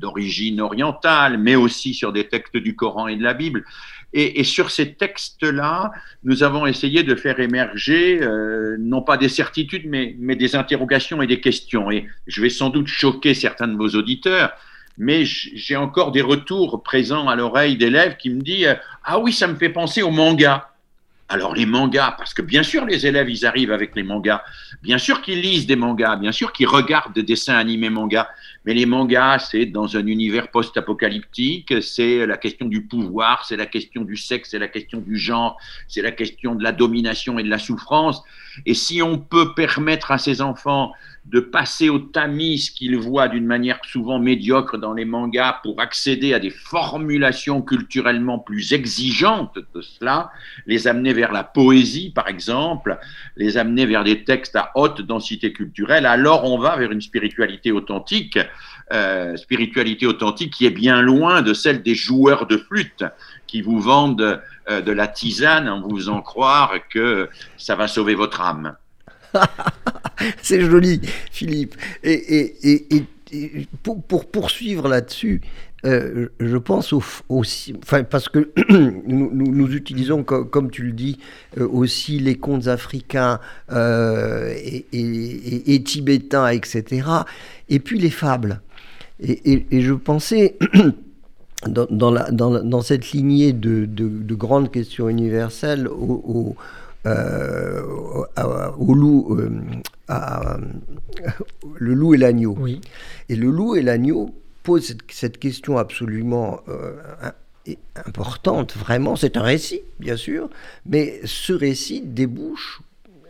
[0.00, 3.64] d'origine orientale, mais aussi sur des textes du Coran et de la Bible.
[4.14, 5.90] Et, sur ces textes-là,
[6.22, 11.26] nous avons essayé de faire émerger euh, non pas des certitudes, mais, des interrogations et
[11.26, 11.90] des questions.
[11.90, 14.52] Et je vais sans doute choquer certains de vos auditeurs,
[14.98, 19.46] mais j'ai encore des retours présents à l'oreille d'élèves qui me disent Ah oui, ça
[19.46, 20.68] me fait penser au manga.
[21.30, 24.42] Alors les mangas, parce que bien sûr les élèves, ils arrivent avec les mangas,
[24.82, 28.28] bien sûr qu'ils lisent des mangas, bien sûr qu'ils regardent des dessins animés mangas,
[28.64, 33.66] mais les mangas, c'est dans un univers post-apocalyptique, c'est la question du pouvoir, c'est la
[33.66, 37.42] question du sexe, c'est la question du genre, c'est la question de la domination et
[37.42, 38.22] de la souffrance.
[38.66, 40.92] Et si on peut permettre à ces enfants
[41.24, 46.34] de passer au tamis qu'ils voient d'une manière souvent médiocre dans les mangas pour accéder
[46.34, 50.32] à des formulations culturellement plus exigeantes de cela,
[50.66, 52.98] les amener vers la poésie par exemple,
[53.36, 57.70] les amener vers des textes à haute densité culturelle, alors on va vers une spiritualité
[57.70, 58.38] authentique,
[58.92, 63.04] euh, spiritualité authentique qui est bien loin de celle des joueurs de flûte
[63.46, 68.14] qui vous vendent euh, de la tisane en vous faisant croire que ça va sauver
[68.14, 68.76] votre âme.
[70.42, 71.76] C'est joli, Philippe.
[72.04, 72.54] Et,
[73.82, 75.40] pour, poursuivre là-dessus,
[75.84, 76.94] euh, je pense
[77.28, 81.18] aussi, enfin, parce que nous, utilisons, comme, tu le dis,
[81.58, 83.40] euh, aussi les contes africains
[83.72, 84.54] euh,
[84.92, 87.08] et, tibétains, etc.
[87.68, 88.60] Et puis les fables.
[89.20, 90.56] Et, je pensais,
[91.66, 96.54] dans, cette lignée de, grandes questions universelles, au
[97.06, 97.82] euh,
[98.78, 100.56] au loup, euh,
[101.76, 102.56] le loup et l'agneau.
[102.58, 102.80] Oui.
[103.28, 106.94] Et le loup et l'agneau posent cette, question absolument euh,
[108.06, 109.16] importante, vraiment.
[109.16, 110.48] C'est un récit, bien sûr,
[110.86, 112.80] mais ce récit débouche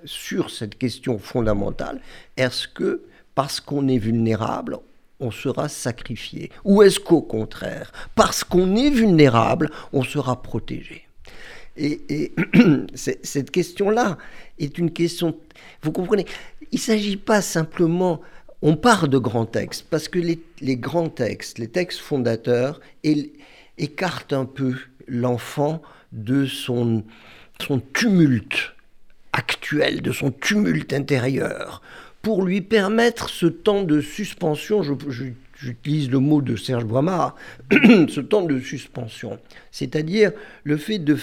[0.05, 2.01] sur cette question fondamentale.
[2.37, 3.03] Est-ce que
[3.35, 4.79] parce qu'on est vulnérable,
[5.21, 6.51] on sera sacrifié?
[6.65, 11.07] Ou est-ce qu'au contraire, parce qu'on est vulnérable, on sera protégé?
[11.77, 12.33] Et,
[12.95, 14.19] cette question-là
[14.59, 15.37] est une question,
[15.83, 16.27] vous comprenez,
[16.71, 18.21] il ne s'agit pas simplement,
[18.63, 22.81] on part de grands textes, parce que les, grands textes, les textes fondateurs,
[23.79, 24.75] écartent un peu
[25.09, 25.83] l'enfant
[26.13, 27.05] de son,
[27.93, 28.75] tumulte
[29.33, 31.83] actuel, de son tumulte intérieur,
[32.21, 34.83] pour lui permettre ce temps de suspension,
[35.57, 37.35] j'utilise le mot de Serge Boimard,
[37.73, 39.39] ce temps de suspension,
[39.73, 40.33] c'est-à-dire
[40.63, 41.17] le fait de,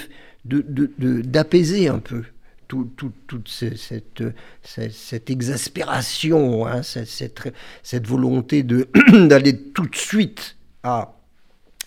[0.45, 2.23] d'apaiser un peu
[2.67, 4.23] toute cette,
[4.63, 7.51] cette, exaspération, hein, cette,
[7.83, 11.15] cette, volonté d'aller tout de suite à,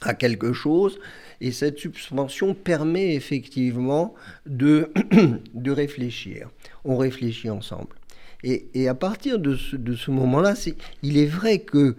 [0.01, 0.99] à quelque chose.
[1.41, 4.15] Et cette suspension permet effectivement
[4.47, 4.93] de,
[5.55, 6.49] de réfléchir.
[6.85, 7.97] On réfléchit ensemble.
[8.45, 10.55] Et, à partir de ce, moment-là,
[11.03, 11.97] il est vrai que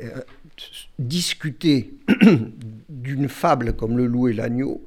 [0.00, 0.20] euh,
[0.98, 1.94] discuter
[2.88, 4.84] d'une fable comme le loup et l'agneau,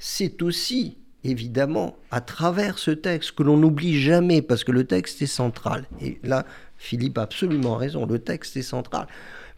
[0.00, 5.20] c'est aussi évidemment à travers ce texte que l'on n'oublie jamais parce que le texte
[5.22, 5.84] est central.
[6.00, 6.46] Et là,
[6.78, 9.06] Philippe a absolument raison, le texte est central.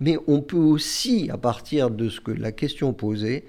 [0.00, 3.44] Mais on peut aussi, à partir de ce que la question posait,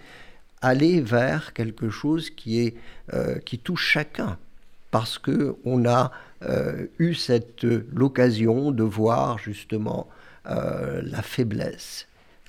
[0.62, 2.76] aller vers quelque chose qui,
[3.14, 4.38] euh, touche chacun.
[4.92, 6.12] Parce qu'on a
[6.44, 10.08] euh, eu cette l'occasion de voir justement
[10.46, 12.08] euh, la faiblesse,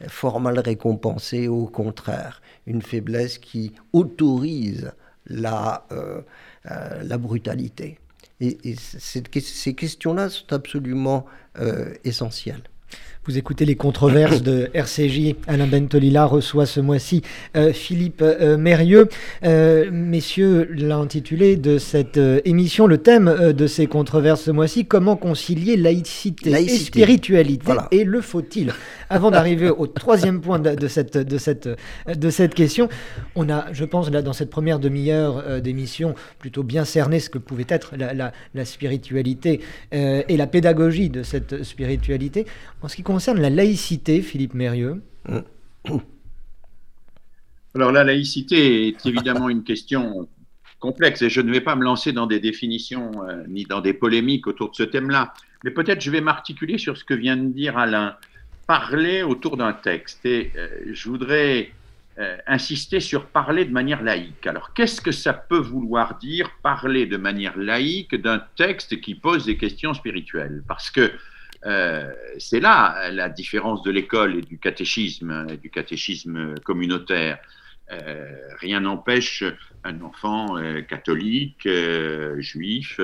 [0.08, 4.92] fort mal récompensée au contraire, une faiblesse qui autorise
[5.26, 5.86] la,
[6.64, 7.98] la brutalité.
[8.40, 11.26] Et, ces questions-là sont absolument
[12.04, 12.64] essentielles.
[13.26, 15.34] Vous écoutez les controverses de RCJ.
[15.46, 17.22] Alain Bentolila reçoit ce mois-ci
[17.56, 19.08] euh, Philippe euh, Mérieux.
[19.44, 25.78] Euh, messieurs, l'intitulé de cette émission, le thème de ces controverses ce mois-ci, comment concilier
[25.78, 28.74] laïcité, et spiritualité Et le faut-il?
[29.10, 31.68] Avant d'arriver au troisième point de, cette, de, cette,
[32.08, 32.88] de cette question,
[33.34, 37.38] on a, je pense, là, dans cette première demi-heure d'émission, plutôt bien cerné ce que
[37.38, 39.60] pouvait être la, spiritualité
[39.92, 42.46] et la pédagogie de cette spiritualité.
[42.82, 45.02] En ce qui concerne la laïcité, Philippe Mérieux.
[47.74, 50.28] Alors la laïcité est évidemment une question
[50.78, 53.94] complexe et je ne vais pas me lancer dans des définitions euh, ni dans des
[53.94, 55.32] polémiques autour de ce thème-là,
[55.64, 58.16] mais peut-être je vais m'articuler sur ce que vient de dire Alain,
[58.66, 60.24] parler autour d'un texte.
[60.26, 61.70] Et euh, je voudrais
[62.18, 64.46] euh, insister sur parler de manière laïque.
[64.46, 69.46] Alors qu'est-ce que ça peut vouloir dire parler de manière laïque d'un texte qui pose
[69.46, 70.62] des questions spirituelles?
[70.66, 71.12] Parce que
[71.66, 77.38] euh, c'est là la différence de l'école et du catéchisme, et du catéchisme communautaire.
[77.92, 79.44] Euh, rien n'empêche
[79.84, 81.68] un enfant euh, catholique,
[82.38, 83.00] juif,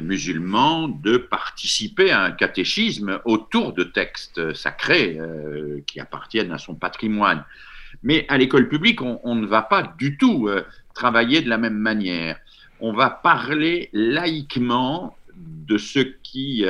[0.00, 5.18] musulman de participer à un catéchisme autour de textes sacrés
[5.86, 7.44] qui appartiennent à son patrimoine.
[8.02, 10.48] Mais à l'école publique, on, ne va pas du tout
[10.94, 12.38] travailler de la même manière.
[12.80, 16.64] On va parler laïquement de ce qui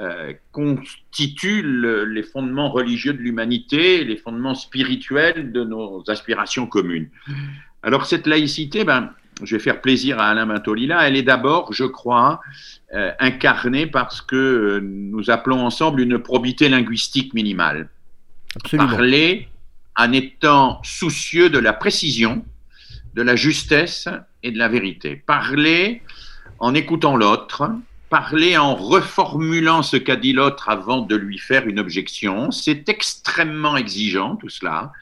[0.00, 1.64] euh, constituent
[2.06, 7.08] les fondements religieux de l'humanité, les fondements spirituels de nos aspirations communes.
[7.82, 9.10] Alors cette laïcité, ben,
[9.42, 12.40] je vais faire plaisir à Alain Mintolila, elle est d'abord, je crois,
[12.94, 17.88] euh, incarnée parce que nous appelons ensemble une probité linguistique minimale.
[18.70, 19.48] Parler
[19.96, 22.44] en étant soucieux de la précision,
[23.14, 24.08] de la justesse
[24.42, 25.16] et de la vérité.
[25.16, 26.02] Parler
[26.60, 27.70] en écoutant l'autre,
[28.10, 32.50] parler en reformulant ce qu'a dit l'autre avant de lui faire une objection.
[32.50, 34.92] C'est extrêmement exigeant tout cela.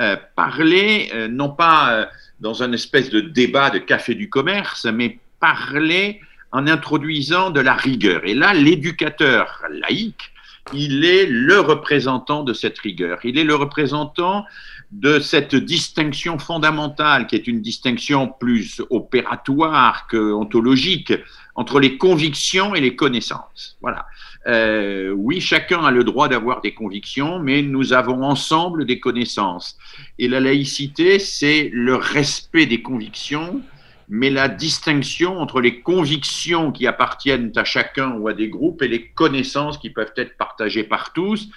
[0.00, 2.06] Euh, parler, euh, non pas euh,
[2.40, 7.74] dans un espèce de débat de café du commerce, mais parler en introduisant de la
[7.74, 8.22] rigueur.
[8.24, 10.32] Et là, l'éducateur laïque,
[10.72, 13.18] il est le représentant de cette rigueur.
[13.24, 14.46] Il est le représentant
[14.90, 21.12] de cette distinction fondamentale, qui est une distinction plus opératoire que ontologique,
[21.54, 23.76] entre les convictions et les connaissances.
[23.80, 24.06] Voilà.
[24.46, 29.78] Euh, oui, chacun a le droit d'avoir des convictions, mais nous avons ensemble des connaissances.
[30.18, 33.62] Et la laïcité, c'est le respect des convictions,
[34.08, 38.88] mais la distinction entre les convictions qui appartiennent à chacun ou à des groupes et
[38.88, 41.48] les connaissances qui peuvent être partagées par tous.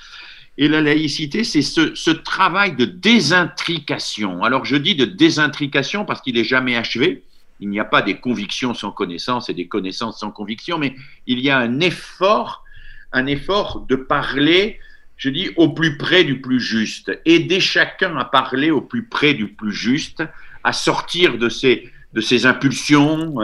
[0.59, 4.43] Et la laïcité, c'est ce, ce, travail de désintrication.
[4.43, 7.23] Alors je dis de désintrication parce qu'il n'est jamais achevé.
[7.59, 11.39] Il n'y a pas des convictions sans connaissances et des connaissances sans convictions, mais il
[11.39, 12.63] y a un effort,
[13.11, 14.79] un effort de parler,
[15.15, 17.11] je dis, au plus près du plus juste.
[17.25, 20.23] Aider chacun à parler au plus près du plus juste,
[20.63, 23.35] à sortir de ces, de ces impulsions,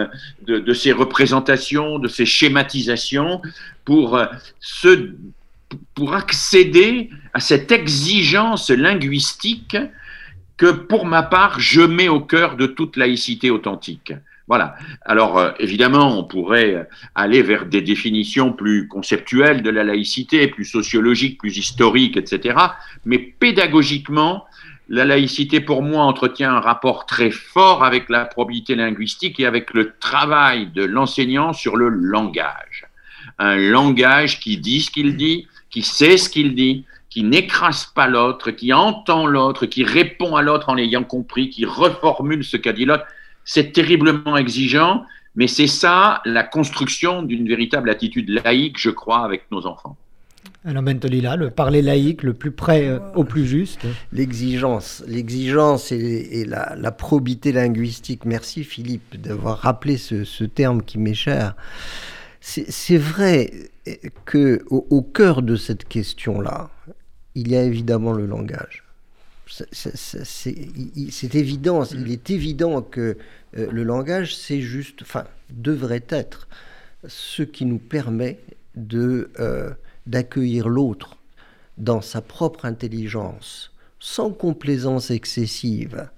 [0.45, 3.41] de, de ces représentations, de ces schématisations,
[3.85, 4.21] pour,
[4.59, 5.11] se,
[5.95, 9.77] pour accéder à cette exigence linguistique
[10.63, 14.13] que pour ma part, je mets au cœur de toute laïcité authentique.
[14.47, 14.77] Voilà.
[15.01, 20.63] Alors, euh, évidemment, on pourrait aller vers des définitions plus conceptuelles de la laïcité, plus
[20.63, 22.57] sociologiques, plus historiques, etc.
[23.03, 24.45] Mais pédagogiquement,
[24.87, 29.73] la laïcité, pour moi, entretient un rapport très fort avec la probabilité linguistique et avec
[29.73, 32.87] le travail de l'enseignant sur le langage.
[33.37, 38.07] Un langage qui dit ce qu'il dit, qui sait ce qu'il dit, qui n'écrase pas
[38.07, 42.73] l'autre, qui entend l'autre, qui répond à l'autre en l'ayant compris, qui reformule ce qu'a
[42.73, 43.05] dit l'autre,
[43.45, 49.43] c'est terriblement exigeant, mais c'est ça la construction d'une véritable attitude laïque, je crois, avec
[49.51, 49.95] nos enfants.
[50.65, 53.81] Alors Bentolila, le parler laïque le plus près euh, au plus juste.
[54.11, 58.25] L'exigence, l'exigence et, la, probité linguistique.
[58.25, 61.55] Merci Philippe d'avoir rappelé ce, ce terme qui m'est cher
[62.39, 63.51] C'est vrai
[64.25, 66.71] que au, cœur de cette question-là,
[67.35, 68.83] il y a évidemment le langage.
[69.45, 73.17] C'est évident, il est évident que
[73.57, 76.47] euh, le langage, c'est juste, enfin, devrait être
[77.07, 78.39] ce qui nous permet
[78.75, 79.71] de euh,
[80.07, 81.17] d'accueillir l'autre
[81.77, 86.09] dans sa propre intelligence, sans complaisance excessive,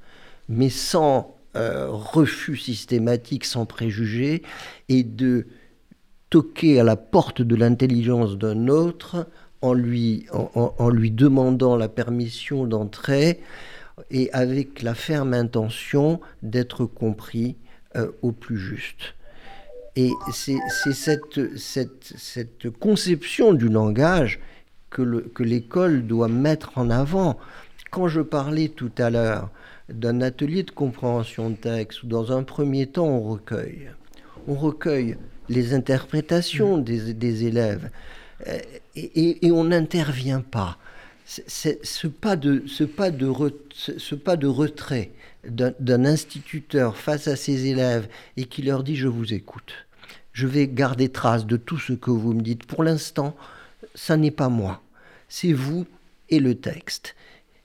[0.49, 4.43] mais sans euh, refus systématique, sans préjugés,
[4.89, 5.47] et de
[6.29, 9.27] toquer à la porte de l'intelligence d'un autre
[9.65, 13.39] en lui, en, lui demandant la permission d'entrer
[14.11, 17.55] et avec la ferme intention d'être compris
[17.95, 19.15] euh, au plus juste.
[19.95, 20.59] Et c'est
[20.91, 24.39] cette, cette, cette, conception du langage
[24.91, 27.39] que l'école doit mettre en avant.
[27.89, 29.49] Quand je parlais tout à l'heure
[29.89, 33.89] d'un atelier de compréhension de texte, où dans un premier temps on recueille,
[34.47, 35.17] on recueille
[35.49, 37.89] les interprétations des, des élèves
[38.47, 38.59] euh,
[38.95, 40.77] et, on n'intervient pas.
[41.25, 43.33] Ce pas, de, ce, pas de
[43.73, 45.11] ce pas de retrait
[45.47, 49.73] d'un instituteur face à ses élèves et qui leur dit je vous écoute.
[50.33, 52.65] Je vais garder trace de tout ce que vous me dites.
[52.65, 53.35] Pour l'instant,
[53.95, 54.83] ça n'est pas moi
[55.29, 55.85] c'est vous
[56.29, 57.15] et le texte.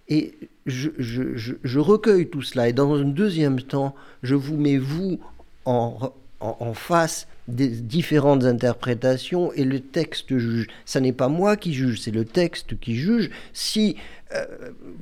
[0.09, 0.35] Et
[0.67, 2.69] je, recueille tout cela.
[2.69, 5.21] Et dans un deuxième temps, je vous mets vous
[5.65, 10.67] en, en, face des différentes interprétations et le texte juge.
[10.85, 13.31] Ce n'est pas moi qui juge, c'est le texte qui juge.
[13.53, 13.97] Si
[14.35, 14.47] euh,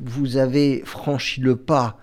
[0.03, 1.99] vous avez franchi le pas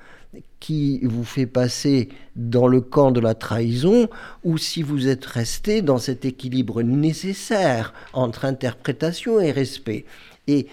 [0.60, 4.10] qui vous fait passer dans le camp de la trahison
[4.44, 10.06] ou si vous êtes resté dans cet équilibre nécessaire entre interprétation et respect.
[10.48, 10.68] Et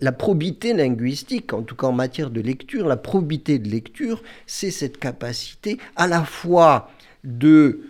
[0.00, 4.70] la probité linguistique, en tout cas en matière de lecture, la probité de lecture, c'est
[4.70, 6.90] cette capacité à la fois
[7.24, 7.80] de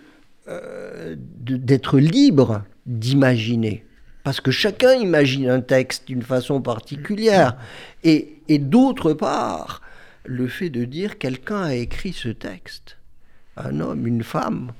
[0.47, 3.85] d'être libre d'imaginer.
[4.23, 7.57] Parce que chacun imagine un texte d'une façon particulière.
[8.03, 9.81] Et, et d'autre part,
[10.25, 12.97] le fait de dire quelqu'un a écrit ce texte.
[13.57, 14.71] Un homme, une femme,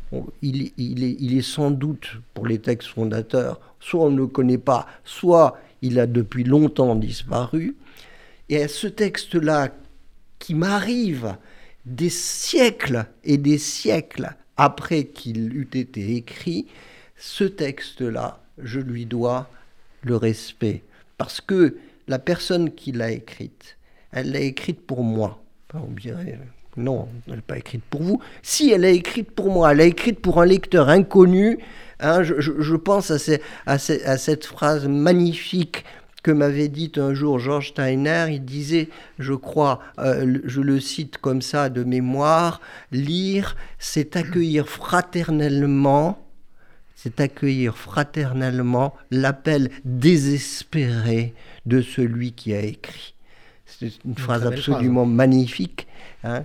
[0.42, 4.88] il, il, est, sans doute, pour les textes fondateurs, soit on ne le connaît pas,
[5.04, 7.76] soit il a depuis longtemps disparu.
[8.50, 9.70] Et ce texte-là,
[10.40, 11.36] qui m'arrive
[11.86, 16.68] des siècles et des siècles après qu'il eût été écrit,
[17.18, 19.50] ce texte-là, je lui dois
[20.04, 20.84] le respect.
[21.18, 23.78] Parce que la personne qui l'a écrite,
[24.12, 25.42] elle l'a écrite pour moi.
[25.74, 26.40] On dirait,
[26.78, 28.22] non, elle n'est pas écrite pour vous.
[28.44, 31.58] Si, elle est écrite pour moi, elle l'a écrite pour un lecteur inconnu
[32.04, 35.86] Hein, je, pense à, cette phrase magnifique
[36.24, 38.28] que m'avait dit un jour Georges Steiner.
[38.30, 44.68] Il disait, je crois, euh, je le cite comme ça de mémoire, lire, c'est accueillir
[44.68, 46.26] fraternellement,
[46.96, 51.34] c'est accueillir fraternellement l'appel désespéré
[51.66, 53.16] de celui qui a écrit.
[53.66, 55.88] C'est une, phrase absolument magnifique.
[56.24, 56.44] Hein,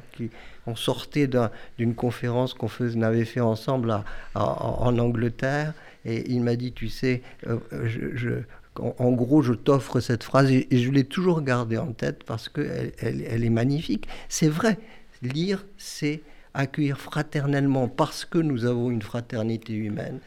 [0.67, 1.29] on sortait
[1.77, 2.69] d'une conférence qu'on
[3.03, 4.03] avait fait ensemble
[4.35, 5.75] en Angleterre,
[6.07, 8.43] et il m'a dit, tu sais, euh, je,
[8.81, 12.93] en, gros, je t'offre cette phrase, et, je l'ai toujours gardée en tête parce qu'elle
[12.99, 14.09] elle, est magnifique.
[14.29, 14.79] C'est vrai,
[15.23, 16.23] lire, c'est
[16.55, 20.21] accueillir fraternellement, parce que nous avons une fraternité humaine,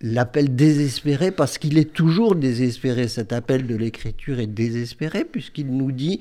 [0.00, 5.92] l'appel désespéré, parce qu'il est toujours désespéré, cet appel de l'écriture est désespéré, puisqu'il nous
[5.92, 6.20] dit,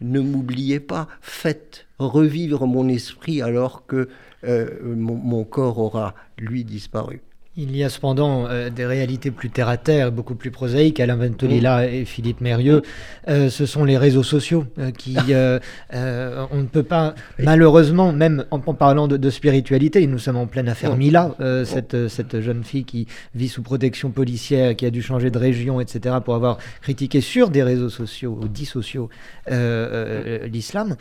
[0.00, 4.08] ne m'oubliez pas, faites revivre mon esprit alors que
[4.44, 7.20] euh, mon, corps aura, lui, disparu.
[7.60, 11.00] Il y a cependant euh, des réalités plus terre à terre, beaucoup plus prosaïques.
[11.00, 11.92] Alain Ventolila mm.
[11.92, 12.82] et Philippe Mérieux,
[13.26, 14.64] euh, ce sont les réseaux sociaux
[14.96, 15.16] qui,
[15.92, 20.96] on ne peut pas, malheureusement, même en, parlant de, spiritualité, nous sommes en pleine affaire.
[20.96, 25.38] Mila, cette, cette jeune fille qui vit sous protection policière, qui a dû changer de
[25.38, 29.08] région, etc., pour avoir critiqué sur des réseaux sociaux ou dits sociaux
[29.50, 30.94] l'islam.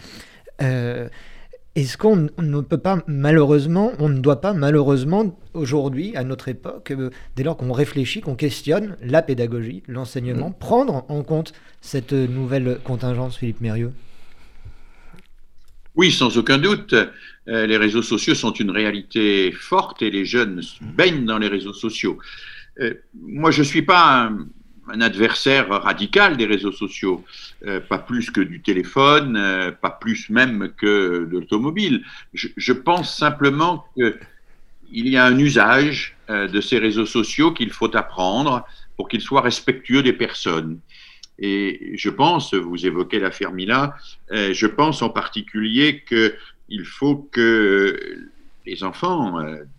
[1.78, 6.48] Euh, est-ce qu'on ne peut pas, malheureusement, on ne doit pas, malheureusement, aujourd'hui, à notre
[6.48, 10.60] époque, euh, dès lors qu'on réfléchit, qu'on questionne la pédagogie, l'enseignement, mm.
[10.60, 13.92] prendre en compte cette nouvelle contingence, Philippe Mérieux?
[15.96, 16.94] Oui, sans aucun doute.
[16.94, 21.74] Euh, les réseaux sociaux sont une réalité forte et les jeunes baignent dans les réseaux
[21.74, 22.20] sociaux.
[23.20, 24.48] moi, je ne suis pas un,
[24.90, 27.24] un adversaire radical des réseaux sociaux,
[27.66, 32.04] euh, pas plus que du téléphone, euh, pas plus même que de l'automobile.
[32.34, 37.96] Je, pense simplement qu'il y a un usage euh, de ces réseaux sociaux qu'il faut
[37.96, 38.66] apprendre
[38.96, 40.80] pour qu'ils soient respectueux des personnes.
[41.40, 43.96] Et je pense, vous évoquez l'affaire Mila,
[44.32, 48.26] je pense en particulier qu'il faut que
[48.66, 49.36] les enfants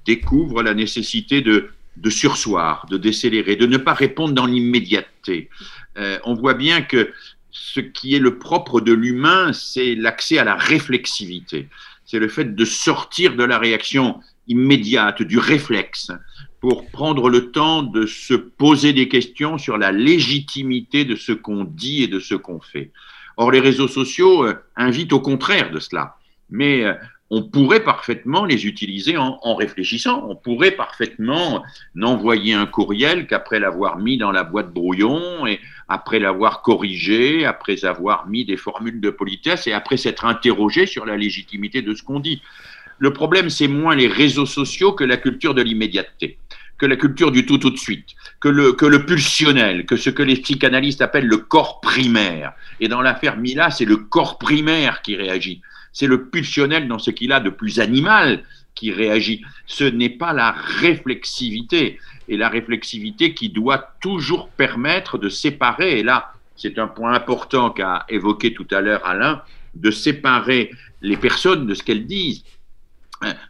[0.06, 1.70] découvrent la nécessité de,
[2.00, 5.50] de sursoir, de décélérer, de ne pas répondre dans l'immédiateté.
[6.24, 7.12] on voit bien que
[7.50, 11.68] ce qui est le propre de l'humain, c'est l'accès à la réflexivité.
[12.04, 16.10] C'est le fait de sortir de la réaction immédiate, du réflexe,
[16.60, 21.64] pour prendre le temps de se poser des questions sur la légitimité de ce qu'on
[21.64, 22.90] dit et de ce qu'on fait.
[23.36, 26.16] Or, les réseaux sociaux euh, invitent au contraire de cela.
[26.50, 26.94] Mais euh,
[27.30, 30.26] on pourrait parfaitement les utiliser en, réfléchissant.
[30.28, 31.62] On pourrait parfaitement
[31.94, 37.84] n'envoyer un courriel qu'après l'avoir mis dans la boîte brouillon et après l'avoir corrigé, après
[37.84, 42.02] avoir mis des formules de politesse et après s'être interrogé sur la légitimité de ce
[42.02, 42.40] qu'on dit.
[42.98, 46.38] Le problème, c'est moins les réseaux sociaux que la culture de l'immédiateté,
[46.78, 48.08] que la culture du tout tout de suite,
[48.40, 52.54] que le, que le pulsionnel, que ce que les psychanalystes appellent le corps primaire.
[52.80, 55.60] Et dans l'affaire Mila, c'est le corps primaire qui réagit
[55.98, 58.44] c'est le pulsionnel dans ce qu'il a de plus animal
[58.76, 59.42] qui réagit.
[59.66, 61.98] Ce n'est pas la réflexivité.
[62.28, 67.70] Et la réflexivité qui doit toujours permettre de séparer, et là, c'est un point important
[67.70, 69.42] qu'a évoqué tout à l'heure Alain,
[69.74, 70.70] de séparer
[71.02, 72.44] les personnes de ce qu'elles disent.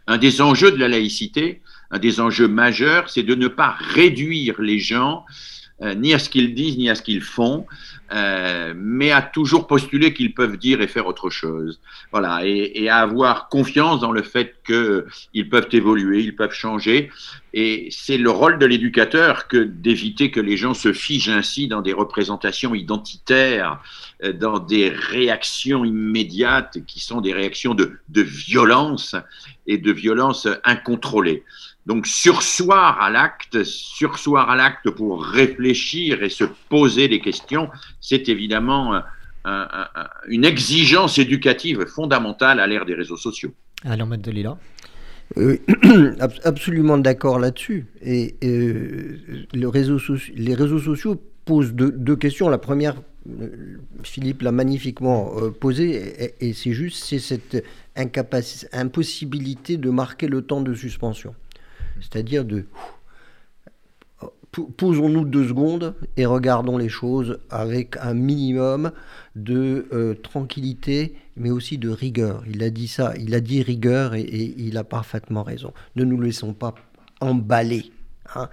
[0.07, 4.59] Un des enjeux de la laïcité, un des enjeux majeurs, c'est de ne pas réduire
[4.59, 5.23] les gens
[5.83, 7.67] euh, ni à ce qu'ils disent, ni à ce qu'ils font,
[8.11, 11.79] euh, mais à toujours postuler qu'ils peuvent dire et faire autre chose.
[12.11, 17.11] Voilà, et, à avoir confiance dans le fait qu'ils peuvent évoluer, ils peuvent changer.
[17.53, 21.81] Et c'est le rôle de l'éducateur que d'éviter que les gens se figent ainsi dans
[21.81, 23.81] des représentations identitaires,
[24.23, 29.15] euh, dans des réactions immédiates qui sont des réactions de, de violence
[29.67, 31.43] et de violence incontrôlée.
[31.89, 37.69] Donc sursoir à l'acte, sursoir à l'acte pour réfléchir et se poser des questions,
[38.01, 39.01] c'est évidemment
[40.27, 43.53] une exigence éducative fondamentale à l'ère des réseaux sociaux.
[43.85, 44.57] Alain Delila
[45.35, 45.61] oui,
[46.43, 47.85] absolument d'accord là-dessus.
[48.01, 49.17] Et euh,
[49.53, 49.99] les réseaux
[50.79, 52.49] sociaux posent deux, questions.
[52.49, 52.95] La première,
[53.29, 57.63] euh, Philippe l'a magnifiquement euh, posée, et c'est juste, c'est cette
[58.73, 61.35] impossibilité de marquer le temps de suspension
[62.01, 62.65] c'est-à-dire de
[64.51, 68.91] posons-nous deux secondes et regardons les choses avec un minimum
[69.35, 72.43] de euh, tranquillité, mais aussi de rigueur.
[72.47, 75.73] Il a dit ça, il a dit rigueur et, il a parfaitement raison.
[75.95, 76.73] Ne nous laissons pas
[77.21, 77.91] emballer.
[78.35, 78.47] Hein.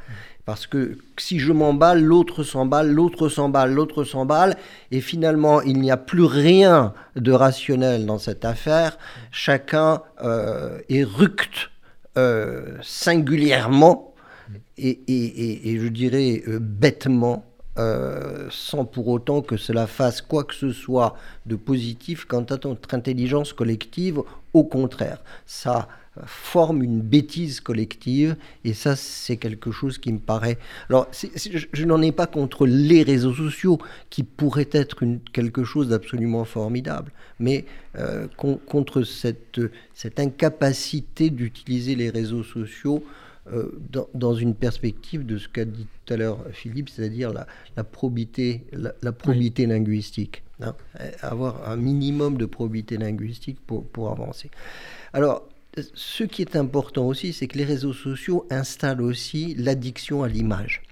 [0.46, 4.56] parce que si je m'emballe, l'autre s'emballe, l'autre s'emballe, l'autre s'emballe,
[4.90, 8.96] et finalement il n'y a plus rien de rationnel dans cette affaire.
[9.30, 11.70] Chacun euh, est ructe
[12.16, 14.14] euh, singulièrement
[14.78, 17.44] et, je dirais euh, bêtement,
[17.78, 22.56] euh, sans pour autant que cela fasse quoi que ce soit de positif quant à
[22.64, 24.22] notre intelligence collective.
[24.52, 25.88] Au contraire, ça
[26.24, 30.58] forme une bêtise collective et ça c'est quelque chose qui me paraît
[30.88, 36.44] alors je, n'en ai pas contre les réseaux sociaux qui pourraient être quelque chose d'absolument
[36.44, 37.66] formidable mais
[37.98, 38.28] euh,
[38.66, 43.04] contre cette incapacité d'utiliser les réseaux sociaux
[43.52, 43.78] euh,
[44.14, 48.66] dans, une perspective de ce qu'a dit tout à l'heure Philippe, c'est-à-dire la, la, probité,
[48.72, 50.42] la, probité linguistique.
[50.60, 50.74] Hein.
[51.20, 54.50] avoir un minimum de probité linguistique pour, pour avancer.
[55.12, 55.46] Alors,
[55.94, 60.82] ce qui est important aussi, c'est que les réseaux sociaux installent aussi l'addiction à l'image.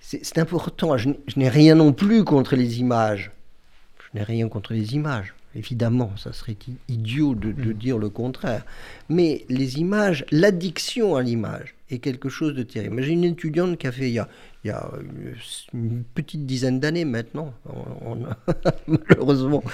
[0.00, 3.30] C'est important, je n'ai rien non plus contre les images.
[4.00, 5.34] Je n'ai rien contre les images.
[5.58, 6.56] Évidemment, ça serait
[6.88, 7.72] idiot de, mm.
[7.72, 8.64] dire le contraire.
[9.08, 13.02] Mais les images, l'addiction à l'image est quelque chose de terrible.
[13.02, 14.28] J'ai une étudiante qui a fait il y a,
[14.62, 14.88] il y a
[15.74, 17.52] une petite dizaine d'années maintenant,
[18.86, 19.64] malheureusement,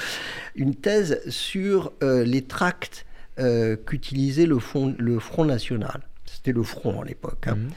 [0.57, 3.05] une thèse sur euh, les tracts
[3.39, 4.59] euh, qu'utilisait le,
[4.99, 6.01] le, Front National.
[6.25, 7.47] C'était le Front à l'époque.
[7.47, 7.57] Hein.
[7.57, 7.69] Mhm.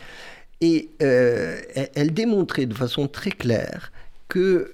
[0.61, 1.59] Et euh,
[1.93, 3.91] elle, démontrait de façon très claire
[4.29, 4.73] que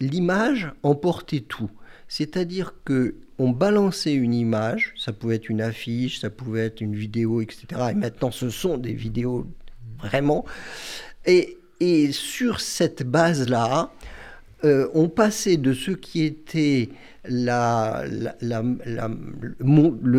[0.00, 1.70] l'image emportait tout.
[2.08, 6.96] C'est-à-dire que on balançait une image, ça pouvait être une affiche, ça pouvait être une
[6.96, 7.66] vidéo, etc.
[7.90, 9.46] Et maintenant, ce sont des vidéos
[10.00, 10.44] vraiment.
[11.24, 13.92] Et, et sur cette base-là,
[14.64, 16.88] on passait de ce qui était
[17.24, 17.70] le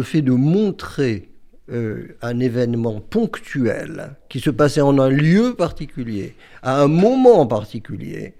[0.02, 1.30] fait de montrer
[1.72, 6.34] euh, un événement ponctuel qui se passait en un lieu particulier,
[6.64, 8.34] à un moment particulier,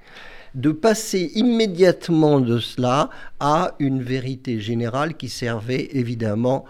[0.56, 6.66] de passer immédiatement de cela à une vérité générale qui servait évidemment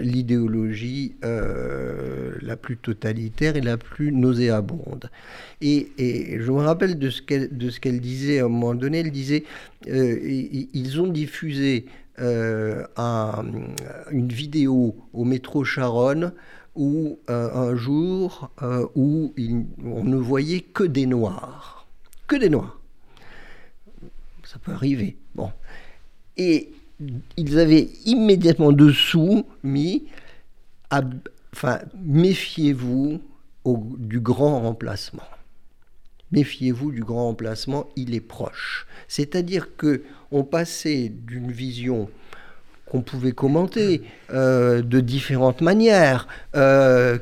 [0.00, 5.10] l'idéologie euh, la plus totalitaire et la plus nauséabonde.
[5.60, 9.44] Et, je me rappelle de ce qu'elle disait à un moment donné, elle disait,
[9.88, 11.86] euh, ils ont diffusé
[12.20, 12.84] euh,
[14.10, 16.32] une vidéo au métro Charonne
[16.74, 18.50] où un jour
[18.94, 19.34] où
[19.84, 21.86] on ne voyait que des noirs,
[22.28, 22.81] que des noirs.
[24.52, 25.16] Ça peut arriver.
[25.34, 25.50] Bon.
[26.36, 26.72] Et
[27.38, 30.04] ils avaient immédiatement dessous mis,
[31.96, 33.22] méfiez-vous
[33.64, 35.22] du grand remplacement.
[36.32, 38.86] Méfiez-vous du grand remplacement, il est proche.
[39.08, 42.10] C'est-à-dire que on passait d'une vision
[42.92, 44.02] qu'on pouvait commenter
[44.34, 47.16] euh, de différentes manières, euh,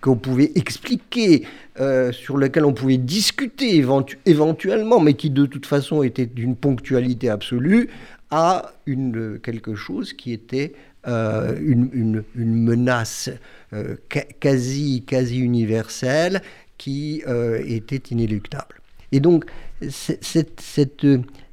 [0.00, 1.46] qu'on pouvait expliquer,
[1.78, 3.84] euh, sur lequel on pouvait discuter
[4.24, 7.90] éventuellement, mais qui de toute façon était d'une ponctualité absolue,
[8.30, 10.72] à une, quelque chose qui était
[11.06, 13.28] euh, une, menace
[13.74, 13.96] euh,
[14.40, 16.40] quasi, quasi universelle
[16.78, 17.22] qui
[17.66, 18.80] était inéluctable.
[19.12, 19.44] Et donc,
[19.90, 20.62] cette,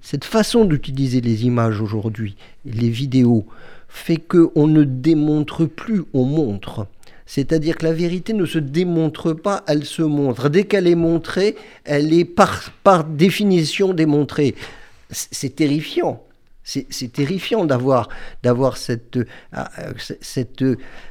[0.09, 3.45] cette façon d'utiliser les images aujourd'hui, les vidéos,
[3.89, 6.87] fait qu'on ne démontre plus, on montre.
[7.25, 10.47] C'est-à-dire que la vérité ne se démontre pas, elle se montre.
[10.47, 14.55] Dès qu'elle est montrée, elle est par, par définition démontrée.
[15.11, 16.23] C'est terrifiant.
[16.63, 18.07] C'est terrifiant d'avoir
[18.43, 19.19] d'avoir cette,
[19.51, 19.69] ah,
[20.21, 20.63] cette,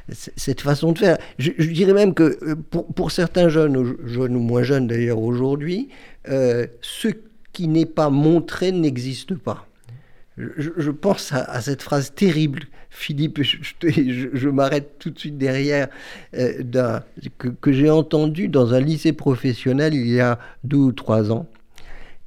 [0.09, 1.17] cette façon de faire.
[1.37, 5.89] Je, dirais même que euh, pour, pour, certains jeunes, jeunes ou moins jeunes d'ailleurs aujourd'hui,
[6.29, 7.07] euh, ce
[7.57, 9.65] qui n'est pas montré n'existe pas.
[10.37, 13.57] Je, pense à, cette phrase terrible, Philippe, je,
[14.31, 15.87] je, m'arrête tout de suite derrière,
[16.35, 16.99] euh,
[17.39, 21.47] que, j'ai entendu dans un lycée professionnel il y a deux ou trois ans.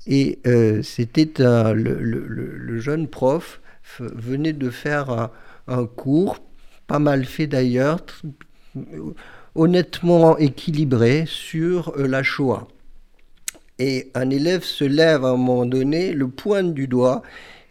[0.08, 3.60] Et euh, c'était le, jeune prof
[4.00, 5.30] venait de faire
[5.68, 6.40] un, cours,
[6.88, 8.00] pas mal fait d'ailleurs,
[9.54, 12.66] honnêtement équilibré sur euh, la Shoah.
[13.80, 17.22] Et un élève se lève à un moment donné, le pointe du doigt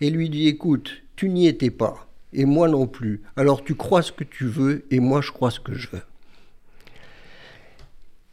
[0.01, 3.21] et lui dit Écoute, tu n'y étais pas, et moi non plus.
[3.35, 6.01] Alors tu crois ce que tu veux, et moi je crois ce que je veux.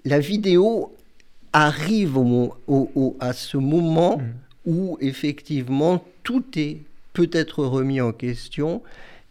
[0.07, 0.97] La vidéo
[1.53, 4.71] arrive au, à ce moment mm.
[4.71, 6.79] où effectivement tout est
[7.13, 8.83] peut-être remis en question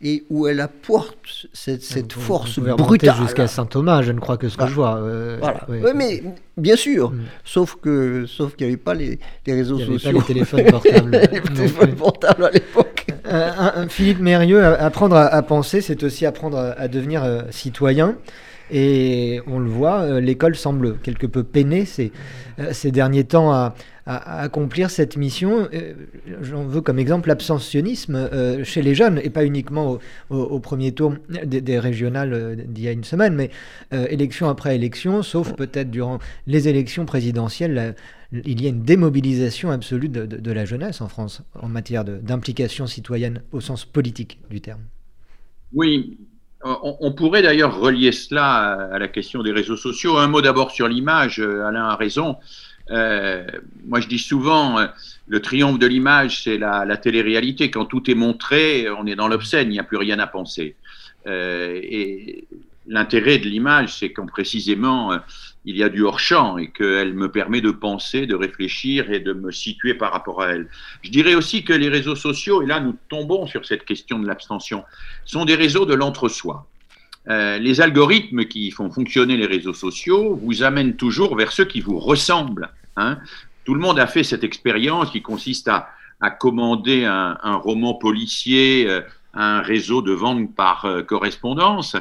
[0.05, 3.15] et où elle apporte cette, cette force brutale.
[3.15, 4.97] jusqu'à Saint Thomas, je ne crois que ce que je vois.
[4.97, 5.93] Euh, voilà.
[5.95, 6.21] mais
[6.57, 7.21] bien sûr, mm.
[7.43, 10.65] sauf que sauf qu'il n'y avait pas les, les réseaux Il sociaux, pas les téléphones
[10.65, 11.11] portables.
[11.31, 13.07] les téléphones portables à l'époque.
[13.25, 18.15] Euh, Philippe Mérieux, apprendre à, penser, c'est aussi apprendre à, devenir euh, citoyen.
[18.69, 22.11] Et on le voit, euh, l'école semble quelque peu peiner ces,
[22.71, 23.73] ces derniers temps à,
[24.05, 25.67] accomplir cette mission.
[25.73, 25.93] Euh,
[26.41, 29.99] j'en veux comme exemple l'abstentionnisme chez les jeunes, et pas uniquement
[30.29, 33.49] au, premier tour des, régionales d'il y a une semaine, mais
[33.91, 37.95] élection après élection, sauf peut-être durant les élections présidentielles.
[38.31, 43.41] il y a une démobilisation absolue de, la jeunesse en France en matière d'implication citoyenne
[43.51, 44.81] au sens politique du terme.
[45.73, 46.17] Oui,
[46.63, 50.17] on, pourrait d'ailleurs relier cela à, la question des réseaux sociaux.
[50.17, 51.39] Un mot d'abord sur l'image.
[51.39, 52.37] Euh, Alain a raison.
[52.91, 53.45] Euh,
[53.86, 54.88] moi, je dis souvent, euh,
[55.27, 57.71] le triomphe de l'image, c'est la, télé-réalité.
[57.71, 60.75] Quand tout est montré, on est dans l'obscène, il n'y a plus rien à penser.
[61.27, 62.47] et
[62.88, 65.17] l'intérêt de l'image, c'est quand précisément
[65.65, 69.33] il y a du hors-champ et qu'elle me permet de penser, de réfléchir et de
[69.33, 70.69] me situer par rapport à elle.
[71.01, 74.27] Je dirais aussi que les réseaux sociaux, et là nous tombons sur cette question de
[74.27, 74.83] l'abstention,
[75.25, 76.67] sont des réseaux de l'entre-soi.
[77.28, 81.82] Euh, les algorithmes qui font fonctionner les réseaux sociaux vous amènent toujours vers ceux qui
[81.82, 82.69] vous ressemblent.
[82.97, 83.17] Hein.
[83.63, 85.89] Tout le monde a fait cette expérience qui consiste à,
[86.39, 89.01] commander un, roman policier euh,
[89.36, 91.95] un réseau de vente par euh, correspondance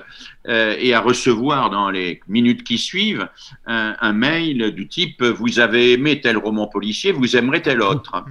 [0.47, 3.29] et à recevoir dans les minutes qui suivent
[3.66, 8.25] un, mail du type vous avez aimé tel roman policier, vous aimerez tel autre.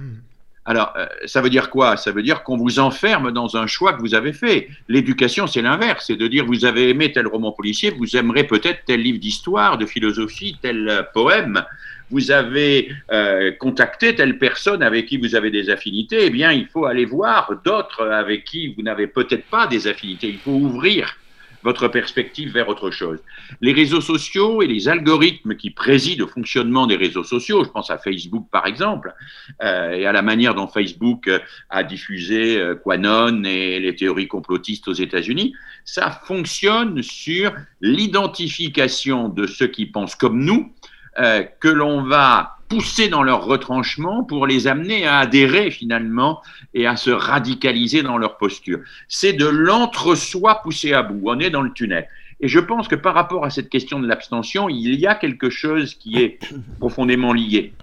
[0.66, 1.96] Alors, euh, ça veut dire quoi?
[1.96, 4.68] Ça veut dire qu'on vous enferme dans un choix que vous avez fait.
[4.88, 8.80] L'éducation, c'est l'inverse, c'est de dire vous avez aimé tel roman policier, vous aimerez peut-être
[8.86, 11.64] tel livre d'histoire, de philosophie, tel poème
[12.10, 16.66] vous avez euh, contacté telle personne avec qui vous avez des affinités, eh bien, il
[16.66, 20.28] faut aller voir d'autres avec qui vous n'avez peut-être pas des affinités.
[20.28, 21.16] Il faut ouvrir
[21.64, 23.18] votre perspective vers autre chose.
[23.62, 27.90] Les réseaux sociaux et les algorithmes qui président au fonctionnement des réseaux sociaux, je pense
[27.90, 29.14] à Facebook par exemple,
[29.62, 31.30] euh, et à la manière dont Facebook
[31.70, 35.54] a diffusé euh, Quanon et les théories complotistes aux États-Unis,
[35.84, 40.72] ça fonctionne sur l'identification de ceux qui pensent comme nous,
[41.18, 46.42] euh, que l'on va pousser dans leur retranchement pour les amener à adhérer finalement
[46.74, 48.80] et à se radicaliser dans leur posture.
[49.06, 51.20] C'est de l'entre-soi poussé à bout.
[51.24, 52.08] On est dans le tunnel.
[52.40, 55.50] Et je pense que par rapport à cette question de l'abstention, il y a quelque
[55.50, 56.40] chose qui est
[56.80, 57.74] profondément lié.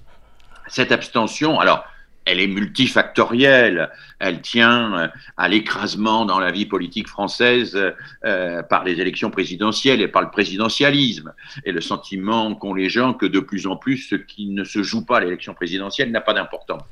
[0.67, 1.85] Cette abstention, alors
[2.25, 3.89] elle est multifactorielle.
[4.19, 5.07] Elle tient euh,
[5.37, 7.77] à l'écrasement dans la vie politique française
[8.23, 11.33] euh, par les élections présidentielles et par le présidentialisme
[11.65, 14.83] et le sentiment qu'ont les gens que de plus en plus ce qui ne se
[14.83, 16.83] joue pas à l'élection présidentielle n'a pas d'importance.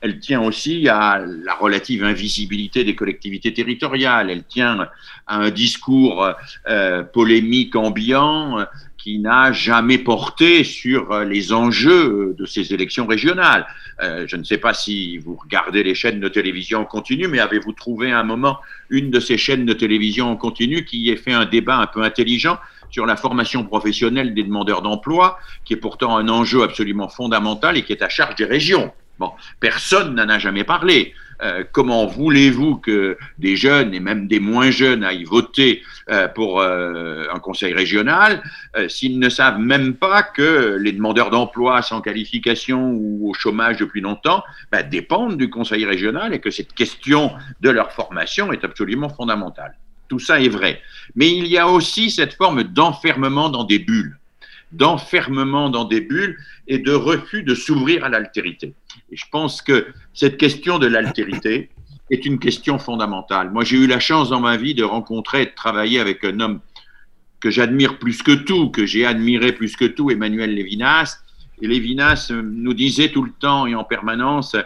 [0.00, 4.30] Elle tient aussi à la relative invisibilité des collectivités territoriales.
[4.30, 4.88] Elle tient
[5.26, 6.28] à un discours
[6.68, 8.66] euh, polémique ambiant
[9.02, 13.66] qui n'a jamais porté sur euh, les enjeux de ces élections régionales.
[14.00, 17.40] Euh, je ne sais pas si vous regardez les chaînes de télévision en continu, mais
[17.40, 21.16] avez-vous trouvé à un moment une de ces chaînes de télévision en continu qui ait
[21.16, 22.58] fait un débat un peu intelligent
[22.90, 27.82] sur la formation professionnelle des demandeurs d'emploi, qui est pourtant un enjeu absolument fondamental et
[27.82, 28.92] qui est à charge des régions?
[29.18, 31.12] Bon, personne n'en a jamais parlé.
[31.42, 36.60] Euh, comment voulez-vous que des jeunes et même des moins jeunes aillent voter euh, pour
[36.60, 38.42] euh, un conseil régional
[38.88, 44.00] s'ils ne savent même pas que les demandeurs d'emploi sans qualification ou au chômage depuis
[44.00, 49.08] longtemps bah, dépendent du conseil régional et que cette question de leur formation est absolument
[49.08, 49.76] fondamentale.
[50.08, 50.80] Tout ça est vrai.
[51.14, 54.18] Mais il y a aussi cette forme d'enfermement dans des bulles
[54.72, 58.74] d'enfermement dans des bulles et de refus de s'ouvrir à l'altérité.
[59.10, 61.70] Et je pense que cette question de l'altérité
[62.10, 63.50] est une question fondamentale.
[63.50, 66.40] Moi, j'ai eu la chance dans ma vie de rencontrer et de travailler avec un
[66.40, 66.60] homme
[67.40, 71.18] que j'admire plus que tout, que j'ai admiré plus que tout, Emmanuel Lévinas.
[71.60, 74.56] Et Lévinas nous disait tout le temps et en permanence,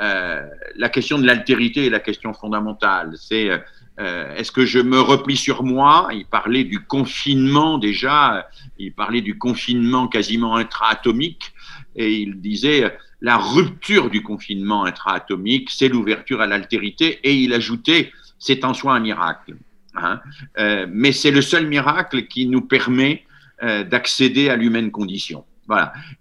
[0.00, 0.42] euh,
[0.76, 3.12] la question de l'altérité est la question fondamentale.
[3.16, 3.50] C'est
[3.98, 6.08] euh, euh, est-ce que je me replie sur moi?
[6.12, 11.52] Il parlait du confinement déjà, il parlait du confinement quasiment intra-atomique,
[11.96, 18.12] et il disait la rupture du confinement intra-atomique, c'est l'ouverture à l'altérité, et il ajoutait
[18.38, 19.56] c'est en soi un miracle.
[19.94, 20.20] Hein.
[20.58, 23.24] Euh, mais c'est le seul miracle qui nous permet
[23.62, 25.44] euh, d'accéder à l'humaine condition.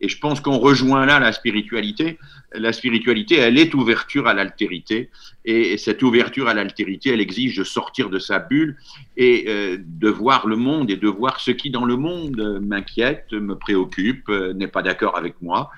[0.02, 2.18] Et je pense qu'on rejoint là la spiritualité.
[2.54, 5.10] La spiritualité, elle est ouverture à l'altérité.
[5.46, 8.78] Et cette ouverture à l'altérité, elle exige de sortir de sa bulle
[9.18, 13.32] et euh, de voir le monde et de voir ce qui dans le monde m'inquiète,
[13.34, 15.72] me préoccupe, euh, n'est pas d'accord avec moi.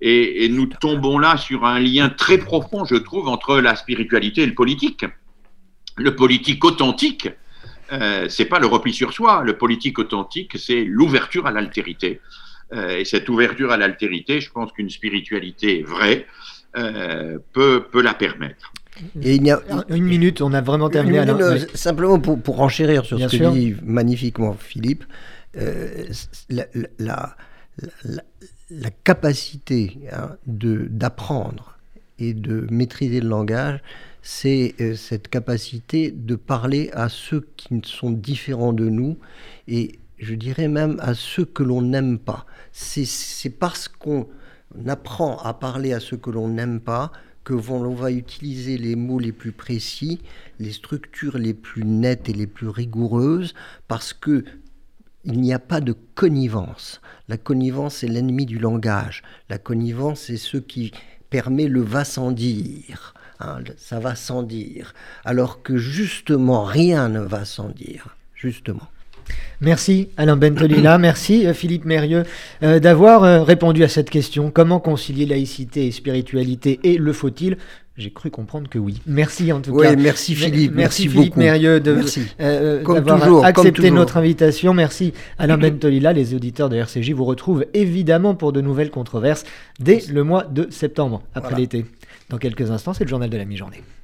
[0.00, 4.46] Et, nous tombons là sur un lien très profond, je trouve, entre la spiritualité et
[4.46, 5.04] le politique.
[5.96, 7.28] Le politique authentique,
[7.92, 9.42] euh, c'est pas le repli sur soi.
[9.42, 12.20] Le politique authentique, c'est l'ouverture à l'altérité.
[12.72, 16.26] Euh, et cette ouverture à l'altérité, je pense qu'une spiritualité vraie
[16.76, 18.72] euh, peut, peut la permettre.
[19.22, 21.18] Et il y a une minute, on a vraiment terminé.
[21.18, 25.04] Euh, simplement pour, pour enchérir sur ce que dit magnifiquement Philippe,
[26.48, 26.64] la,
[26.98, 27.36] la,
[28.70, 31.76] la, capacité hein, d'apprendre
[32.20, 33.80] et de maîtriser le langage,
[34.22, 39.18] c'est cette capacité de parler à ceux qui sont différents de nous
[39.66, 42.46] et je dirais même à ceux que l'on n'aime pas.
[42.72, 44.26] C'est parce qu'on
[44.86, 47.12] apprend à parler à ceux que l'on n'aime pas
[47.44, 50.20] que l'on va utiliser les mots les plus précis,
[50.58, 53.54] les structures les plus nettes et les plus rigoureuses,
[53.86, 54.44] parce que
[55.26, 57.00] il n'y a pas de connivence.
[57.28, 59.22] La connivence est l'ennemi du langage.
[59.48, 60.92] La connivence c'est ce qui
[61.30, 63.14] permet le va sans dire.
[63.40, 64.94] Hein, ça va sans dire.
[65.24, 68.16] Alors que justement rien ne va sans dire.
[68.34, 68.88] Justement.
[69.60, 72.24] Merci Alain Bentolila, merci euh, Philippe Mérieux
[72.62, 74.50] euh, d'avoir euh, répondu à cette question.
[74.50, 77.56] Comment concilier laïcité et spiritualité et le faut-il?
[77.96, 79.00] J'ai cru comprendre que oui.
[79.06, 79.94] Merci en tout oui, cas.
[79.94, 80.72] Merci Philippe.
[80.74, 84.74] Merci, Philippe Mérieux d'avoir accepté notre invitation.
[84.74, 86.12] Merci Alain Bentolila.
[86.12, 89.44] Les auditeurs de RCJ vous retrouvent évidemment pour de nouvelles controverses
[89.78, 91.86] dès le mois de septembre, après l'été.
[92.30, 93.84] Dans quelques instants, c'est le journal de la mi-journée.